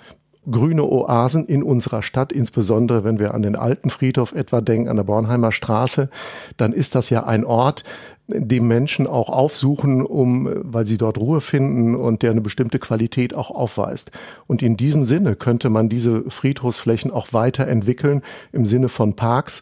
grüne 0.51 0.85
Oasen 0.85 1.47
in 1.47 1.63
unserer 1.63 2.03
Stadt, 2.03 2.33
insbesondere 2.33 3.05
wenn 3.05 3.19
wir 3.19 3.35
an 3.35 3.43
den 3.43 3.57
alten 3.57 3.91
Friedhof 3.91 4.33
etwa 4.33 4.61
denken, 4.61 4.89
an 4.89 4.97
der 4.97 5.05
Bornheimer 5.05 5.53
Straße, 5.53 6.11
dann 6.57 6.73
ist 6.73 6.95
das 6.95 7.11
ja 7.11 7.25
ein 7.25 7.45
Ort, 7.45 7.85
den 8.27 8.67
Menschen 8.67 9.07
auch 9.07 9.29
aufsuchen, 9.29 10.03
um, 10.03 10.49
weil 10.55 10.87
sie 10.87 10.97
dort 10.97 11.19
Ruhe 11.19 11.43
finden 11.43 11.95
und 11.95 12.23
der 12.23 12.31
eine 12.31 12.41
bestimmte 12.41 12.79
Qualität 12.79 13.35
auch 13.35 13.51
aufweist. 13.51 14.13
Und 14.47 14.63
in 14.63 14.77
diesem 14.77 15.05
Sinne 15.05 15.37
könnte 15.37 15.69
man 15.69 15.91
diese 15.91 16.31
Friedhofsflächen 16.31 17.11
auch 17.11 17.33
weiterentwickeln 17.33 18.23
im 18.53 18.65
Sinne 18.65 18.89
von 18.89 19.15
Parks 19.15 19.61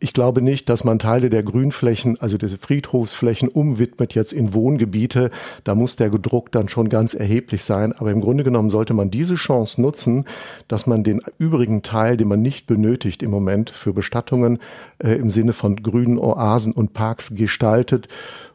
ich 0.00 0.14
glaube 0.14 0.40
nicht, 0.40 0.68
dass 0.70 0.82
man 0.82 0.98
Teile 0.98 1.28
der 1.28 1.42
Grünflächen, 1.42 2.18
also 2.20 2.38
diese 2.38 2.56
Friedhofsflächen 2.56 3.48
umwidmet 3.48 4.14
jetzt 4.14 4.32
in 4.32 4.54
Wohngebiete. 4.54 5.30
Da 5.62 5.74
muss 5.74 5.96
der 5.96 6.08
Gedruck 6.08 6.50
dann 6.50 6.68
schon 6.70 6.88
ganz 6.88 7.12
erheblich 7.12 7.62
sein. 7.62 7.92
Aber 7.92 8.10
im 8.10 8.22
Grunde 8.22 8.42
genommen 8.42 8.70
sollte 8.70 8.94
man 8.94 9.10
diese 9.10 9.34
Chance 9.34 9.80
nutzen, 9.80 10.24
dass 10.68 10.86
man 10.86 11.04
den 11.04 11.20
übrigen 11.38 11.82
Teil, 11.82 12.16
den 12.16 12.28
man 12.28 12.40
nicht 12.40 12.66
benötigt 12.66 13.22
im 13.22 13.30
Moment 13.30 13.68
für 13.68 13.92
Bestattungen 13.92 14.58
äh, 14.98 15.12
im 15.12 15.30
Sinne 15.30 15.52
von 15.52 15.76
grünen 15.76 16.18
Oasen 16.18 16.72
und 16.72 16.94
Parks 16.94 17.34
gestaltet 17.34 18.08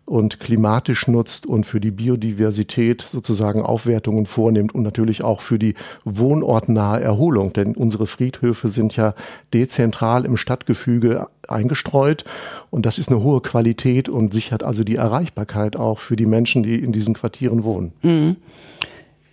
und 0.06 0.40
klimatisch 0.40 1.08
nutzt 1.08 1.46
und 1.46 1.66
für 1.66 1.80
die 1.80 1.92
Biodiversität 1.92 3.02
sozusagen 3.02 3.62
Aufwertungen 3.62 4.26
vornimmt 4.26 4.76
und 4.76 4.84
natürlich 4.84 5.24
auch 5.24 5.42
für 5.42 5.58
die 5.58 5.74
wohnortnahe 6.04 7.02
Erholung. 7.02 7.54
Denn 7.54 7.76
unsere 7.76 8.06
Friedhöfe 8.06 8.68
sind 8.68 8.96
ja 8.96 9.16
dezentral 9.54 10.26
im 10.26 10.38
Stadtgefüge 10.38 11.28
eingestreut 11.48 12.24
und 12.70 12.86
das 12.86 13.00
ist 13.00 13.10
eine 13.10 13.24
hohe 13.24 13.42
Qualität 13.42 14.10
und 14.10 14.34
sichert 14.34 14.64
also 14.64 14.84
die 14.84 14.96
Erreichbarkeit 14.96 15.76
auch 15.76 16.00
für 16.00 16.16
die 16.16 16.26
Menschen, 16.26 16.64
die 16.64 16.76
in 16.76 16.92
diesen 16.92 17.14
Quartieren 17.14 17.64
wohnen. 17.64 17.94
Mhm. 18.02 18.36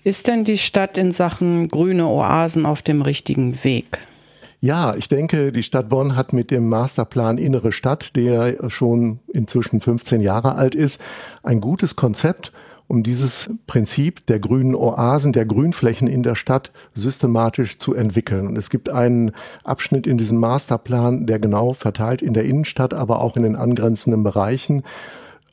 Ist 0.04 0.26
denn 0.26 0.44
die 0.44 0.58
Stadt 0.58 0.98
in 0.98 1.12
Sachen 1.12 1.68
grüne 1.68 2.08
Oasen 2.08 2.66
auf 2.66 2.82
dem 2.82 3.02
richtigen 3.02 3.62
Weg? 3.62 3.98
Ja, 4.64 4.94
ich 4.94 5.08
denke, 5.08 5.50
die 5.50 5.64
Stadt 5.64 5.88
Bonn 5.88 6.14
hat 6.14 6.32
mit 6.32 6.52
dem 6.52 6.68
Masterplan 6.68 7.36
Innere 7.36 7.72
Stadt, 7.72 8.14
der 8.14 8.70
schon 8.70 9.18
inzwischen 9.26 9.80
15 9.80 10.20
Jahre 10.20 10.54
alt 10.54 10.76
ist, 10.76 11.00
ein 11.42 11.60
gutes 11.60 11.96
Konzept, 11.96 12.52
um 12.86 13.02
dieses 13.02 13.50
Prinzip 13.66 14.24
der 14.26 14.38
grünen 14.38 14.76
Oasen, 14.76 15.32
der 15.32 15.46
Grünflächen 15.46 16.06
in 16.06 16.22
der 16.22 16.36
Stadt 16.36 16.70
systematisch 16.94 17.78
zu 17.78 17.92
entwickeln. 17.92 18.46
Und 18.46 18.56
es 18.56 18.70
gibt 18.70 18.88
einen 18.88 19.32
Abschnitt 19.64 20.06
in 20.06 20.16
diesem 20.16 20.38
Masterplan, 20.38 21.26
der 21.26 21.40
genau 21.40 21.72
verteilt 21.72 22.22
in 22.22 22.32
der 22.32 22.44
Innenstadt, 22.44 22.94
aber 22.94 23.20
auch 23.20 23.36
in 23.36 23.42
den 23.42 23.56
angrenzenden 23.56 24.22
Bereichen 24.22 24.84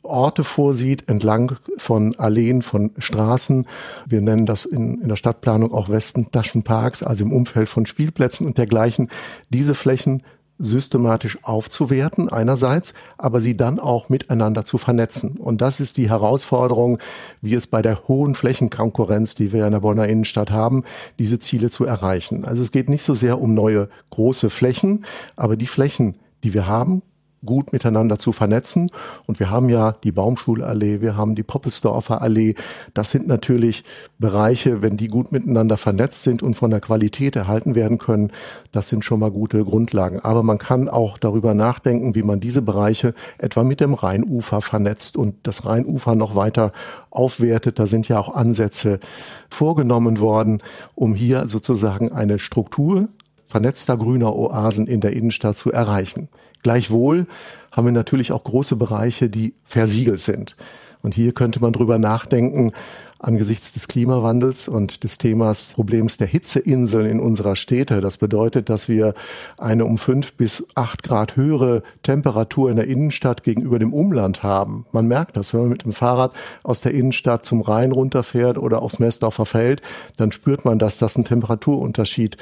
Orte 0.02 0.44
vorsieht, 0.44 1.08
entlang 1.08 1.56
von 1.76 2.14
Alleen, 2.18 2.62
von 2.62 2.92
Straßen. 2.98 3.66
Wir 4.06 4.20
nennen 4.20 4.46
das 4.46 4.64
in, 4.64 5.00
in 5.00 5.08
der 5.08 5.16
Stadtplanung 5.16 5.72
auch 5.72 5.88
Westentaschenparks, 5.88 7.02
also 7.02 7.24
im 7.24 7.32
Umfeld 7.32 7.68
von 7.68 7.86
Spielplätzen 7.86 8.46
und 8.46 8.58
dergleichen. 8.58 9.08
Diese 9.50 9.74
Flächen 9.74 10.22
systematisch 10.60 11.38
aufzuwerten 11.42 12.28
einerseits, 12.28 12.94
aber 13.18 13.40
sie 13.40 13.56
dann 13.56 13.80
auch 13.80 14.08
miteinander 14.08 14.64
zu 14.64 14.78
vernetzen. 14.78 15.38
Und 15.38 15.60
das 15.62 15.80
ist 15.80 15.96
die 15.96 16.10
Herausforderung, 16.10 16.98
wie 17.40 17.54
es 17.54 17.66
bei 17.66 17.82
der 17.82 18.06
hohen 18.06 18.34
Flächenkonkurrenz, 18.34 19.34
die 19.34 19.52
wir 19.52 19.64
in 19.64 19.72
der 19.72 19.80
Bonner 19.80 20.06
Innenstadt 20.06 20.50
haben, 20.50 20.84
diese 21.18 21.38
Ziele 21.38 21.70
zu 21.70 21.84
erreichen. 21.86 22.44
Also 22.44 22.62
es 22.62 22.72
geht 22.72 22.90
nicht 22.90 23.04
so 23.04 23.14
sehr 23.14 23.40
um 23.40 23.54
neue 23.54 23.88
große 24.10 24.50
Flächen, 24.50 25.04
aber 25.34 25.56
die 25.56 25.66
Flächen, 25.66 26.16
die 26.44 26.54
wir 26.54 26.66
haben, 26.66 27.02
gut 27.44 27.72
miteinander 27.72 28.18
zu 28.18 28.32
vernetzen. 28.32 28.90
Und 29.26 29.40
wir 29.40 29.50
haben 29.50 29.68
ja 29.68 29.92
die 30.04 30.12
Baumschulallee, 30.12 31.00
wir 31.00 31.16
haben 31.16 31.34
die 31.34 31.42
Poppelsdorfer 31.42 32.20
Allee. 32.20 32.54
Das 32.94 33.10
sind 33.10 33.26
natürlich 33.26 33.84
Bereiche, 34.18 34.82
wenn 34.82 34.96
die 34.96 35.08
gut 35.08 35.32
miteinander 35.32 35.76
vernetzt 35.76 36.22
sind 36.22 36.42
und 36.42 36.54
von 36.54 36.70
der 36.70 36.80
Qualität 36.80 37.36
erhalten 37.36 37.74
werden 37.74 37.98
können, 37.98 38.30
das 38.72 38.88
sind 38.88 39.04
schon 39.04 39.20
mal 39.20 39.30
gute 39.30 39.64
Grundlagen. 39.64 40.20
Aber 40.20 40.42
man 40.42 40.58
kann 40.58 40.88
auch 40.88 41.18
darüber 41.18 41.54
nachdenken, 41.54 42.14
wie 42.14 42.22
man 42.22 42.40
diese 42.40 42.62
Bereiche 42.62 43.14
etwa 43.38 43.64
mit 43.64 43.80
dem 43.80 43.94
Rheinufer 43.94 44.60
vernetzt 44.60 45.16
und 45.16 45.36
das 45.44 45.64
Rheinufer 45.64 46.14
noch 46.14 46.34
weiter 46.34 46.72
aufwertet. 47.10 47.78
Da 47.78 47.86
sind 47.86 48.08
ja 48.08 48.18
auch 48.18 48.34
Ansätze 48.34 49.00
vorgenommen 49.48 50.20
worden, 50.20 50.62
um 50.94 51.14
hier 51.14 51.48
sozusagen 51.48 52.12
eine 52.12 52.38
Struktur 52.38 53.08
vernetzter 53.46 53.96
grüner 53.96 54.36
Oasen 54.36 54.86
in 54.86 55.00
der 55.00 55.12
Innenstadt 55.12 55.56
zu 55.56 55.72
erreichen. 55.72 56.28
Gleichwohl 56.62 57.26
haben 57.72 57.86
wir 57.86 57.92
natürlich 57.92 58.32
auch 58.32 58.44
große 58.44 58.76
Bereiche, 58.76 59.28
die 59.30 59.54
versiegelt 59.64 60.20
sind. 60.20 60.56
Und 61.02 61.14
hier 61.14 61.32
könnte 61.32 61.60
man 61.60 61.72
drüber 61.72 61.98
nachdenken, 61.98 62.72
angesichts 63.20 63.72
des 63.74 63.86
Klimawandels 63.86 64.66
und 64.66 65.04
des 65.04 65.18
Themas 65.18 65.74
Problems 65.74 66.16
der 66.16 66.26
Hitzeinseln 66.26 67.06
in 67.06 67.20
unserer 67.20 67.54
Städte. 67.54 68.00
Das 68.00 68.16
bedeutet, 68.16 68.68
dass 68.70 68.88
wir 68.88 69.14
eine 69.58 69.84
um 69.84 69.98
fünf 69.98 70.32
bis 70.34 70.66
acht 70.74 71.02
Grad 71.02 71.36
höhere 71.36 71.82
Temperatur 72.02 72.70
in 72.70 72.76
der 72.76 72.86
Innenstadt 72.86 73.42
gegenüber 73.44 73.78
dem 73.78 73.92
Umland 73.92 74.42
haben. 74.42 74.86
Man 74.92 75.06
merkt 75.06 75.36
das, 75.36 75.52
wenn 75.52 75.60
man 75.60 75.68
mit 75.68 75.84
dem 75.84 75.92
Fahrrad 75.92 76.32
aus 76.62 76.80
der 76.80 76.94
Innenstadt 76.94 77.44
zum 77.44 77.60
Rhein 77.60 77.92
runterfährt 77.92 78.56
oder 78.56 78.80
aufs 78.82 78.98
Messdorfer 78.98 79.46
Feld, 79.46 79.82
dann 80.16 80.32
spürt 80.32 80.64
man, 80.64 80.78
dass 80.78 80.98
das 80.98 81.16
ein 81.16 81.24
Temperaturunterschied, 81.24 82.38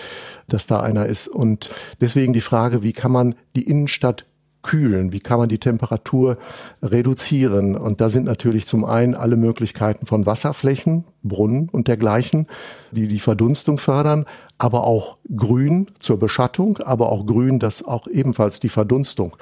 dass 0.46 0.68
da 0.68 0.80
einer 0.80 1.06
ist. 1.06 1.26
Und 1.26 1.70
deswegen 2.00 2.32
die 2.32 2.40
Frage, 2.40 2.82
wie 2.84 2.92
kann 2.92 3.10
man 3.10 3.34
die 3.56 3.68
Innenstadt 3.68 4.26
kühlen? 4.68 5.12
Wie 5.12 5.20
kann 5.20 5.38
man 5.38 5.48
die 5.48 5.58
Temperatur 5.58 6.36
reduzieren? 6.82 7.74
Und 7.74 8.02
da 8.02 8.10
sind 8.10 8.26
natürlich 8.26 8.66
zum 8.66 8.84
einen 8.84 9.14
alle 9.14 9.36
Möglichkeiten 9.36 10.04
von 10.04 10.26
Wasserflächen, 10.26 11.04
Brunnen 11.22 11.70
und 11.70 11.88
dergleichen, 11.88 12.46
die 12.92 13.08
die 13.08 13.18
Verdunstung 13.18 13.78
fördern, 13.78 14.26
aber 14.58 14.84
auch 14.84 15.16
Grün 15.34 15.90
zur 16.00 16.18
Beschattung, 16.18 16.78
aber 16.78 17.10
auch 17.10 17.24
Grün, 17.24 17.58
das 17.58 17.82
auch 17.82 18.06
ebenfalls 18.08 18.60
die 18.60 18.68
Verdunstung 18.68 19.36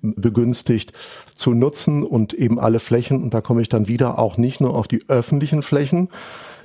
begünstigt 0.00 0.94
zu 1.36 1.52
nutzen 1.52 2.02
und 2.02 2.32
eben 2.32 2.58
alle 2.58 2.78
Flächen, 2.78 3.22
und 3.22 3.34
da 3.34 3.42
komme 3.42 3.60
ich 3.60 3.68
dann 3.68 3.86
wieder 3.86 4.18
auch 4.18 4.38
nicht 4.38 4.62
nur 4.62 4.74
auf 4.74 4.88
die 4.88 5.02
öffentlichen 5.08 5.62
Flächen, 5.62 6.08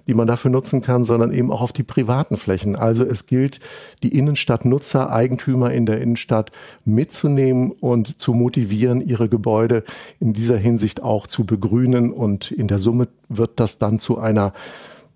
die 0.08 0.14
man 0.14 0.28
dafür 0.28 0.52
nutzen 0.52 0.82
kann, 0.82 1.06
sondern 1.06 1.34
eben 1.34 1.52
auch 1.52 1.62
auf 1.62 1.74
die 1.74 1.84
privaten 1.84 2.38
Flächen. 2.38 2.76
Also 2.76 3.04
es 3.06 3.26
gilt, 3.26 3.60
die 4.04 4.18
Innenstadtnutzer, 4.18 5.12
Eigentümer 5.12 5.72
in 5.72 5.86
der 5.86 6.02
Innenstadt 6.02 6.52
mitzunehmen 6.84 7.72
und 7.72 8.22
zu 8.22 8.34
motivieren, 8.34 9.02
ihre 9.02 9.30
Gebäude 9.30 9.84
in 10.20 10.34
dieser 10.34 10.58
Hinsicht 10.58 11.02
auch 11.02 11.28
zu 11.28 11.46
begrünen. 11.46 12.12
Und 12.12 12.52
in 12.52 12.68
der 12.68 12.80
Summe 12.80 13.08
wird 13.30 13.60
das 13.60 13.78
dann 13.78 14.00
zu 14.00 14.20
einer 14.20 14.54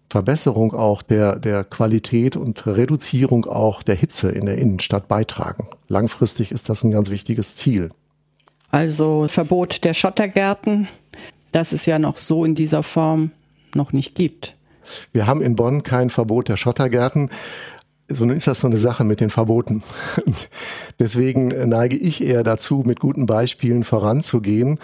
Verbesserung 0.10 0.74
auch 0.74 1.04
der, 1.04 1.36
der 1.38 1.64
Qualität 1.64 2.36
und 2.36 2.66
Reduzierung 2.66 3.46
auch 3.46 3.84
der 3.84 3.96
Hitze 3.96 4.32
in 4.32 4.48
der 4.48 4.58
Innenstadt 4.58 5.08
beitragen. 5.08 5.68
Langfristig 5.88 6.52
ist 6.52 6.68
das 6.70 6.84
ein 6.84 6.92
ganz 6.92 7.12
wichtiges 7.12 7.56
Ziel. 7.56 7.92
Also 8.72 9.28
Verbot 9.28 9.84
der 9.84 9.94
Schottergärten, 9.94 10.88
das 11.52 11.74
es 11.74 11.86
ja 11.86 12.00
noch 12.00 12.18
so 12.18 12.44
in 12.44 12.56
dieser 12.56 12.82
Form 12.82 13.32
noch 13.76 13.94
nicht 13.94 14.16
gibt. 14.16 14.56
Wir 15.12 15.28
haben 15.28 15.42
in 15.42 15.56
Bonn 15.56 15.84
kein 15.84 16.10
Verbot 16.10 16.50
der 16.50 16.58
Schottergärten. 16.58 17.30
So 18.12 18.26
ist 18.26 18.48
das 18.48 18.62
so 18.62 18.68
eine 18.68 18.78
Sache 18.78 19.04
mit 19.04 19.22
den 19.22 19.30
Verboten. 19.30 19.84
Deswegen 21.00 21.48
neige 21.70 21.96
ich 21.96 22.24
eher 22.24 22.44
dazu, 22.44 22.84
mit 22.86 23.00
guten 23.00 23.28
Beispielen 23.28 23.84
voranzugehen 23.84 24.80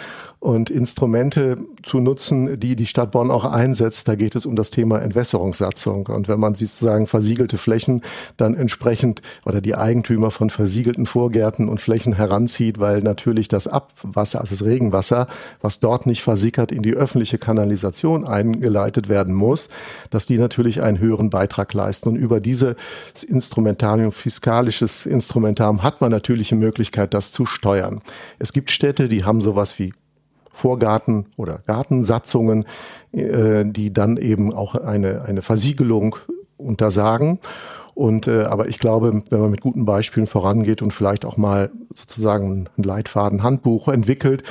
und 0.46 0.70
Instrumente 0.70 1.58
zu 1.82 2.00
nutzen, 2.00 2.60
die 2.60 2.75
die 2.75 2.86
Stadt 2.86 3.10
Bonn 3.10 3.32
auch 3.32 3.46
einsetzt. 3.46 4.08
Da 4.08 4.13
geht 4.13 4.36
es 4.36 4.46
um 4.46 4.55
das 4.55 4.70
Thema 4.70 5.01
Entwässerungssatzung. 5.01 6.05
Und 6.05 6.27
wenn 6.27 6.39
man 6.39 6.53
sozusagen 6.53 7.08
versiegelte 7.08 7.58
Flächen 7.58 8.03
dann 8.38 8.53
entsprechend 8.53 9.24
oder 9.44 9.60
die 9.60 9.74
Eigentümer 9.74 10.29
von 10.29 10.51
versiegelten 10.51 11.08
Vorgärten 11.08 11.67
und 11.67 11.82
Flächen 11.82 12.13
heranzieht, 12.13 12.79
weil 12.79 13.00
natürlich 13.00 13.48
das 13.48 13.67
Abwasser, 13.67 14.39
also 14.39 14.55
das 14.55 14.63
Regenwasser, 14.63 15.25
was 15.62 15.79
dort 15.79 16.05
nicht 16.05 16.22
versickert, 16.22 16.72
in 16.72 16.84
die 16.84 16.94
öffentliche 16.94 17.39
Kanalisation 17.39 18.24
eingeleitet 18.24 19.10
werden 19.10 19.34
muss, 19.34 19.70
dass 20.12 20.27
die 20.27 20.38
natürlich 20.38 20.84
einen 20.84 21.00
höheren 21.00 21.32
Beitrag 21.32 21.74
leisten. 21.74 22.10
Und 22.10 22.17
über 22.17 22.39
dieses 23.15 23.29
Instrumentarium, 23.29 24.12
fiskalisches 24.12 25.05
Instrumentarium, 25.05 25.84
hat 25.84 26.01
man 26.01 26.12
natürlich 26.12 26.51
eine 26.51 26.61
Möglichkeit, 26.61 27.13
das 27.13 27.31
zu 27.31 27.46
steuern. 27.46 28.01
Es 28.39 28.53
gibt 28.53 28.72
Städte, 28.72 29.07
die 29.07 29.24
haben 29.24 29.42
sowas 29.42 29.79
wie 29.79 29.94
Vorgarten 30.51 31.25
oder 31.37 31.59
Gartensatzungen, 31.66 32.66
äh, 33.11 33.66
die 33.66 33.92
dann 33.92 34.18
eben 34.18 34.53
auch 34.53 34.75
eine, 34.75 35.24
eine 35.24 35.42
Versiegelung 35.42 36.16
untersagen. 36.57 37.39
Und 37.94 38.27
äh, 38.27 38.44
aber 38.44 38.68
ich 38.68 38.79
glaube, 38.79 39.24
wenn 39.29 39.39
man 39.39 39.51
mit 39.51 39.61
guten 39.61 39.85
Beispielen 39.85 40.27
vorangeht 40.27 40.81
und 40.81 40.92
vielleicht 40.92 41.25
auch 41.25 41.37
mal 41.37 41.72
sozusagen 41.94 42.68
ein 42.77 42.83
Leitfaden, 42.83 43.44
Handbuch 43.44 43.87
entwickelt, 43.87 44.44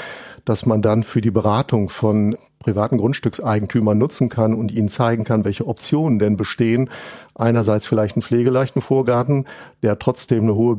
dass 0.44 0.66
man 0.66 0.82
dann 0.82 1.02
für 1.02 1.20
die 1.20 1.30
Beratung 1.30 1.88
von 1.88 2.36
privaten 2.64 2.96
Grundstückseigentümern 2.96 3.96
nutzen 3.98 4.28
kann 4.30 4.54
und 4.54 4.72
ihnen 4.72 4.88
zeigen 4.88 5.24
kann, 5.24 5.44
welche 5.44 5.66
Optionen 5.66 6.18
denn 6.18 6.36
bestehen. 6.36 6.88
Einerseits 7.34 7.86
vielleicht 7.86 8.16
einen 8.16 8.22
pflegeleichten 8.22 8.80
Vorgarten, 8.80 9.44
der 9.82 9.98
trotzdem 9.98 10.44
eine 10.44 10.54
hohe 10.54 10.76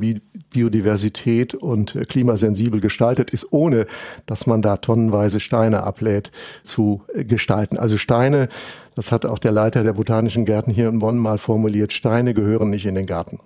Biodiversität 0.49 1.53
und 1.53 1.95
äh, 1.95 2.05
klimasensibel 2.05 2.81
gestaltet 2.81 3.29
ist, 3.29 3.51
ohne 3.51 3.85
dass 4.25 4.47
man 4.47 4.61
da 4.61 4.77
tonnenweise 4.77 5.39
Steine 5.39 5.83
ablädt, 5.83 6.31
zu 6.63 7.03
äh, 7.13 7.23
gestalten. 7.23 7.77
Also 7.77 7.97
Steine, 7.97 8.49
das 8.95 9.11
hat 9.11 9.25
auch 9.25 9.39
der 9.39 9.51
Leiter 9.51 9.83
der 9.83 9.93
Botanischen 9.93 10.45
Gärten 10.45 10.71
hier 10.71 10.89
in 10.89 10.99
Bonn 10.99 11.17
mal 11.17 11.37
formuliert, 11.37 11.93
Steine 11.93 12.33
gehören 12.33 12.71
nicht 12.71 12.85
in 12.85 12.95
den 12.95 13.05
Garten. 13.05 13.39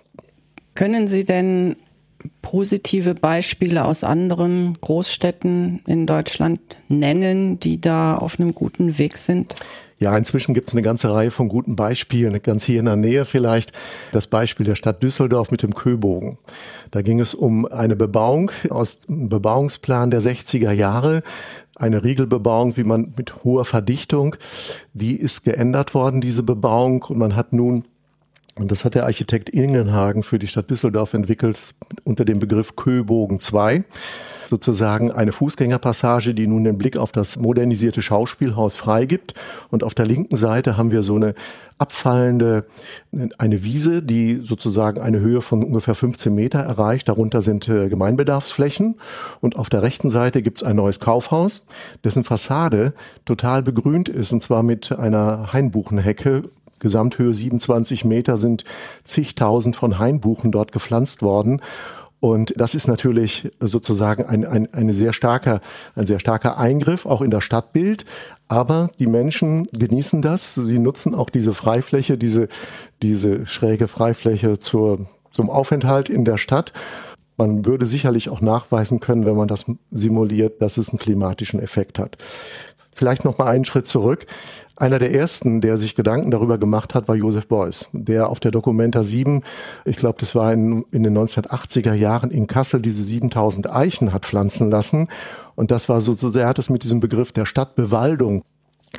Können 0.75 1.09
Sie 1.09 1.25
denn 1.25 1.75
positive 2.41 3.15
Beispiele 3.15 3.85
aus 3.85 4.03
anderen 4.03 4.77
Großstädten 4.81 5.81
in 5.85 6.07
Deutschland 6.07 6.59
nennen, 6.87 7.59
die 7.59 7.79
da 7.79 8.17
auf 8.17 8.39
einem 8.39 8.53
guten 8.53 8.97
Weg 8.97 9.17
sind? 9.17 9.55
Ja, 9.99 10.17
inzwischen 10.17 10.53
gibt 10.53 10.69
es 10.69 10.75
eine 10.75 10.81
ganze 10.81 11.13
Reihe 11.13 11.29
von 11.29 11.49
guten 11.49 11.75
Beispielen. 11.75 12.41
Ganz 12.41 12.63
hier 12.63 12.79
in 12.79 12.85
der 12.85 12.95
Nähe 12.95 13.25
vielleicht 13.25 13.73
das 14.13 14.27
Beispiel 14.27 14.65
der 14.65 14.75
Stadt 14.75 15.03
Düsseldorf 15.03 15.51
mit 15.51 15.61
dem 15.61 15.75
Köbogen. 15.75 16.37
Da 16.89 17.01
ging 17.01 17.19
es 17.19 17.33
um 17.33 17.65
eine 17.65 17.97
Bebauung 17.97 18.49
aus 18.69 18.99
einem 19.09 19.27
Bebauungsplan 19.27 20.09
der 20.09 20.21
60er 20.21 20.71
Jahre. 20.71 21.21
Eine 21.75 22.03
Riegelbebauung, 22.03 22.77
wie 22.77 22.85
man 22.85 23.13
mit 23.17 23.43
hoher 23.43 23.65
Verdichtung, 23.65 24.37
die 24.93 25.17
ist 25.17 25.43
geändert 25.43 25.93
worden, 25.93 26.21
diese 26.21 26.43
Bebauung. 26.43 27.03
Und 27.03 27.17
man 27.17 27.35
hat 27.35 27.51
nun 27.51 27.85
und 28.59 28.71
das 28.71 28.83
hat 28.83 28.93
der 28.93 29.05
Architekt 29.05 29.49
Ingenhagen 29.49 30.21
für 30.21 30.37
die 30.37 30.47
Stadt 30.47 30.69
Düsseldorf 30.69 31.13
entwickelt 31.13 31.75
unter 32.03 32.25
dem 32.25 32.39
Begriff 32.39 32.75
Köbogen 32.75 33.39
2. 33.39 33.85
Sozusagen 34.49 35.11
eine 35.11 35.31
Fußgängerpassage, 35.31 36.33
die 36.33 36.47
nun 36.47 36.63
den 36.63 36.77
Blick 36.77 36.97
auf 36.97 37.11
das 37.11 37.37
modernisierte 37.37 38.01
Schauspielhaus 38.01 38.75
freigibt. 38.75 39.33
Und 39.69 39.83
auf 39.83 39.93
der 39.93 40.07
linken 40.07 40.35
Seite 40.35 40.75
haben 40.75 40.91
wir 40.91 41.03
so 41.03 41.15
eine 41.15 41.35
abfallende, 41.77 42.65
eine 43.37 43.63
Wiese, 43.63 44.01
die 44.01 44.41
sozusagen 44.43 44.99
eine 44.99 45.19
Höhe 45.19 45.41
von 45.41 45.63
ungefähr 45.63 45.95
15 45.95 46.33
Meter 46.33 46.59
erreicht. 46.59 47.07
Darunter 47.07 47.41
sind 47.41 47.69
äh, 47.69 47.89
Gemeinbedarfsflächen. 47.89 48.95
Und 49.39 49.55
auf 49.55 49.69
der 49.69 49.83
rechten 49.83 50.09
Seite 50.09 50.41
gibt's 50.41 50.63
ein 50.63 50.75
neues 50.75 50.99
Kaufhaus, 50.99 51.63
dessen 52.03 52.23
Fassade 52.23 52.93
total 53.25 53.61
begrünt 53.61 54.09
ist, 54.09 54.33
und 54.33 54.43
zwar 54.43 54.63
mit 54.63 54.91
einer 54.91 55.53
Hainbuchenhecke 55.53 56.49
Gesamthöhe 56.79 57.33
27 57.33 58.05
Meter 58.05 58.37
sind 58.37 58.63
zigtausend 59.03 59.75
von 59.75 59.99
Hainbuchen 59.99 60.51
dort 60.51 60.71
gepflanzt 60.71 61.21
worden. 61.21 61.61
Und 62.21 62.53
das 62.57 62.75
ist 62.75 62.87
natürlich 62.87 63.49
sozusagen 63.61 64.25
ein, 64.25 64.45
ein, 64.45 64.73
eine 64.73 64.93
sehr 64.93 65.13
starker, 65.13 65.61
ein 65.95 66.05
sehr 66.05 66.19
starker 66.19 66.57
Eingriff 66.57 67.05
auch 67.05 67.21
in 67.21 67.31
das 67.31 67.45
Stadtbild. 67.45 68.03
Aber 68.49 68.89
die 68.99 69.07
Menschen 69.07 69.63
genießen 69.71 70.21
das. 70.21 70.55
Sie 70.55 70.79
nutzen 70.79 71.15
auch 71.15 71.29
diese 71.29 71.53
Freifläche, 71.53 72.17
diese, 72.17 72.49
diese 73.01 73.45
schräge 73.45 73.87
Freifläche 73.87 74.59
zur, 74.59 75.05
zum 75.31 75.49
Aufenthalt 75.49 76.09
in 76.09 76.25
der 76.25 76.37
Stadt. 76.37 76.73
Man 77.37 77.65
würde 77.65 77.85
sicherlich 77.85 78.27
auch 78.27 78.41
nachweisen 78.41 78.99
können, 78.99 79.25
wenn 79.25 79.37
man 79.37 79.47
das 79.47 79.65
simuliert, 79.91 80.61
dass 80.61 80.75
es 80.75 80.89
einen 80.89 80.99
klimatischen 80.99 81.61
Effekt 81.61 81.97
hat. 81.97 82.17
Vielleicht 82.99 83.25
noch 83.25 83.39
mal 83.39 83.47
einen 83.47 83.65
Schritt 83.65 83.87
zurück. 83.87 84.27
Einer 84.75 84.99
der 84.99 85.13
ersten, 85.13 85.59
der 85.59 85.77
sich 85.77 85.95
Gedanken 85.95 86.31
darüber 86.31 86.57
gemacht 86.57 86.93
hat, 86.93 87.07
war 87.07 87.15
Josef 87.15 87.47
Beuys, 87.47 87.89
der 87.91 88.29
auf 88.29 88.39
der 88.39 88.51
Documenta 88.51 89.03
7, 89.03 89.41
ich 89.83 89.97
glaube, 89.97 90.19
das 90.19 90.35
war 90.35 90.53
in, 90.53 90.85
in 90.91 91.03
den 91.03 91.17
1980er 91.17 91.93
Jahren 91.93 92.31
in 92.31 92.47
Kassel, 92.47 92.81
diese 92.81 93.03
7000 93.03 93.69
Eichen 93.69 94.13
hat 94.13 94.25
pflanzen 94.25 94.69
lassen. 94.69 95.09
Und 95.55 95.71
das 95.71 95.89
war 95.89 95.99
so, 95.99 96.13
so 96.13 96.37
er 96.37 96.47
hat 96.47 96.59
es 96.59 96.69
mit 96.69 96.83
diesem 96.83 97.01
Begriff 97.01 97.33
der 97.33 97.45
Stadtbewaldung 97.45 98.43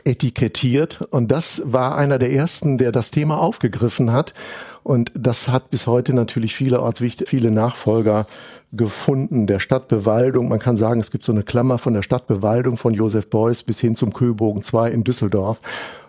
etikettiert. 0.04 1.02
Und 1.10 1.30
das 1.32 1.62
war 1.64 1.96
einer 1.96 2.18
der 2.18 2.32
ersten, 2.32 2.78
der 2.78 2.92
das 2.92 3.10
Thema 3.10 3.38
aufgegriffen 3.38 4.12
hat. 4.12 4.34
Und 4.82 5.12
das 5.14 5.48
hat 5.48 5.70
bis 5.70 5.86
heute 5.86 6.14
natürlich 6.14 6.54
vielerorts 6.54 7.02
viele 7.26 7.50
Nachfolger 7.50 8.26
gefunden, 8.72 9.46
der 9.46 9.58
Stadtbewaldung. 9.58 10.48
Man 10.48 10.60
kann 10.60 10.76
sagen, 10.76 11.00
es 11.00 11.10
gibt 11.10 11.24
so 11.24 11.32
eine 11.32 11.42
Klammer 11.42 11.78
von 11.78 11.92
der 11.92 12.02
Stadtbewaldung 12.02 12.76
von 12.76 12.94
Josef 12.94 13.28
Beuys 13.28 13.62
bis 13.62 13.80
hin 13.80 13.96
zum 13.96 14.12
Köbogen 14.12 14.62
2 14.62 14.90
in 14.90 15.04
Düsseldorf, 15.04 15.60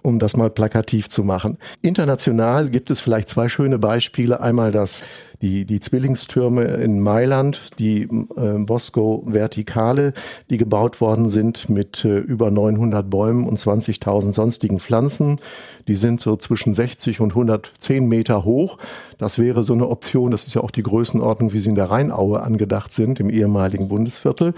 um 0.04 0.20
das 0.20 0.38
mal 0.38 0.50
plakativ 0.50 1.10
zu 1.10 1.24
machen. 1.24 1.58
International 1.82 2.70
gibt 2.70 2.92
es 2.92 3.00
vielleicht 3.00 3.30
zwei 3.30 3.50
schöne 3.50 3.80
Beispiele. 3.80 4.42
Einmal 4.42 4.72
das 4.72 5.04
die, 5.42 5.66
die 5.66 5.80
Zwillingstürme 5.80 6.64
in 6.64 7.00
Mailand, 7.00 7.72
die 7.80 8.04
äh, 8.04 8.58
Bosco 8.60 9.24
Vertikale, 9.26 10.14
die 10.50 10.58
gebaut 10.58 11.02
worden 11.02 11.30
sind 11.30 11.70
mit 11.70 12.06
äh, 12.06 12.20
über 12.20 12.52
900 12.52 13.10
Bäumen 13.10 13.48
und 13.48 13.60
20.000 13.60 14.34
sonstigen 14.34 14.80
Pflanzen. 14.80 15.40
Die 15.88 15.96
sind 15.96 16.22
so 16.22 16.36
zwischen 16.36 16.74
60 16.74 17.20
und 17.20 17.32
110 17.32 18.08
Meter 18.08 18.46
hoch. 18.46 18.78
Das 19.18 19.40
wäre 19.40 19.64
so 19.64 19.74
eine 19.74 19.88
Option. 19.88 20.32
Das 20.32 20.46
ist 20.46 20.54
ja 20.54 20.62
auch 20.62 20.72
die 20.72 20.84
Größenordnung, 20.84 21.54
wie 21.54 21.60
sie 21.60 21.70
in 21.70 21.76
der 21.76 21.90
Rheinaue 21.90 22.42
angedacht 22.42 22.94
sind, 22.94 23.20
im 23.20 23.30
ehemaligen 23.30 23.88
Bundesviertel. 23.88 24.54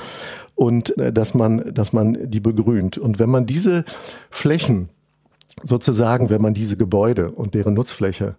Und 0.55 0.97
äh, 0.97 1.13
dass 1.13 1.33
man, 1.33 1.73
dass 1.73 1.93
man 1.93 2.29
die 2.29 2.39
begrünt. 2.39 2.97
Und 2.97 3.19
wenn 3.19 3.29
man 3.29 3.45
diese 3.45 3.85
Flächen 4.29 4.89
sozusagen, 5.63 6.29
wenn 6.29 6.41
man 6.41 6.53
diese 6.53 6.77
Gebäude 6.77 7.31
und 7.31 7.53
deren 7.55 7.73
Nutzfläche 7.73 8.35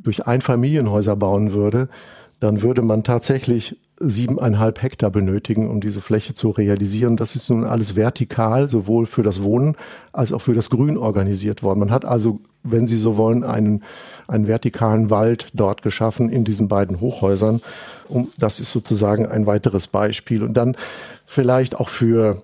durch 0.00 0.26
Einfamilienhäuser 0.26 1.16
bauen 1.16 1.52
würde, 1.52 1.88
dann 2.40 2.62
würde 2.62 2.82
man 2.82 3.04
tatsächlich 3.04 3.76
siebeneinhalb 4.00 4.82
Hektar 4.82 5.10
benötigen, 5.10 5.70
um 5.70 5.80
diese 5.80 6.00
Fläche 6.00 6.34
zu 6.34 6.50
realisieren. 6.50 7.16
Das 7.16 7.36
ist 7.36 7.48
nun 7.48 7.64
alles 7.64 7.94
vertikal, 7.94 8.68
sowohl 8.68 9.06
für 9.06 9.22
das 9.22 9.42
Wohnen 9.42 9.76
als 10.12 10.32
auch 10.32 10.40
für 10.40 10.54
das 10.54 10.68
Grün 10.68 10.98
organisiert 10.98 11.62
worden. 11.62 11.80
Man 11.80 11.92
hat 11.92 12.04
also, 12.04 12.40
wenn 12.64 12.88
Sie 12.88 12.96
so 12.96 13.16
wollen, 13.16 13.44
einen, 13.44 13.84
einen 14.26 14.48
vertikalen 14.48 15.10
Wald 15.10 15.48
dort 15.54 15.82
geschaffen 15.82 16.28
in 16.28 16.44
diesen 16.44 16.66
beiden 16.66 17.00
Hochhäusern. 17.00 17.60
Um, 18.08 18.28
das 18.36 18.58
ist 18.58 18.72
sozusagen 18.72 19.26
ein 19.26 19.46
weiteres 19.46 19.86
Beispiel. 19.86 20.42
Und 20.42 20.54
dann 20.54 20.76
vielleicht 21.24 21.76
auch 21.76 21.88
für, 21.88 22.42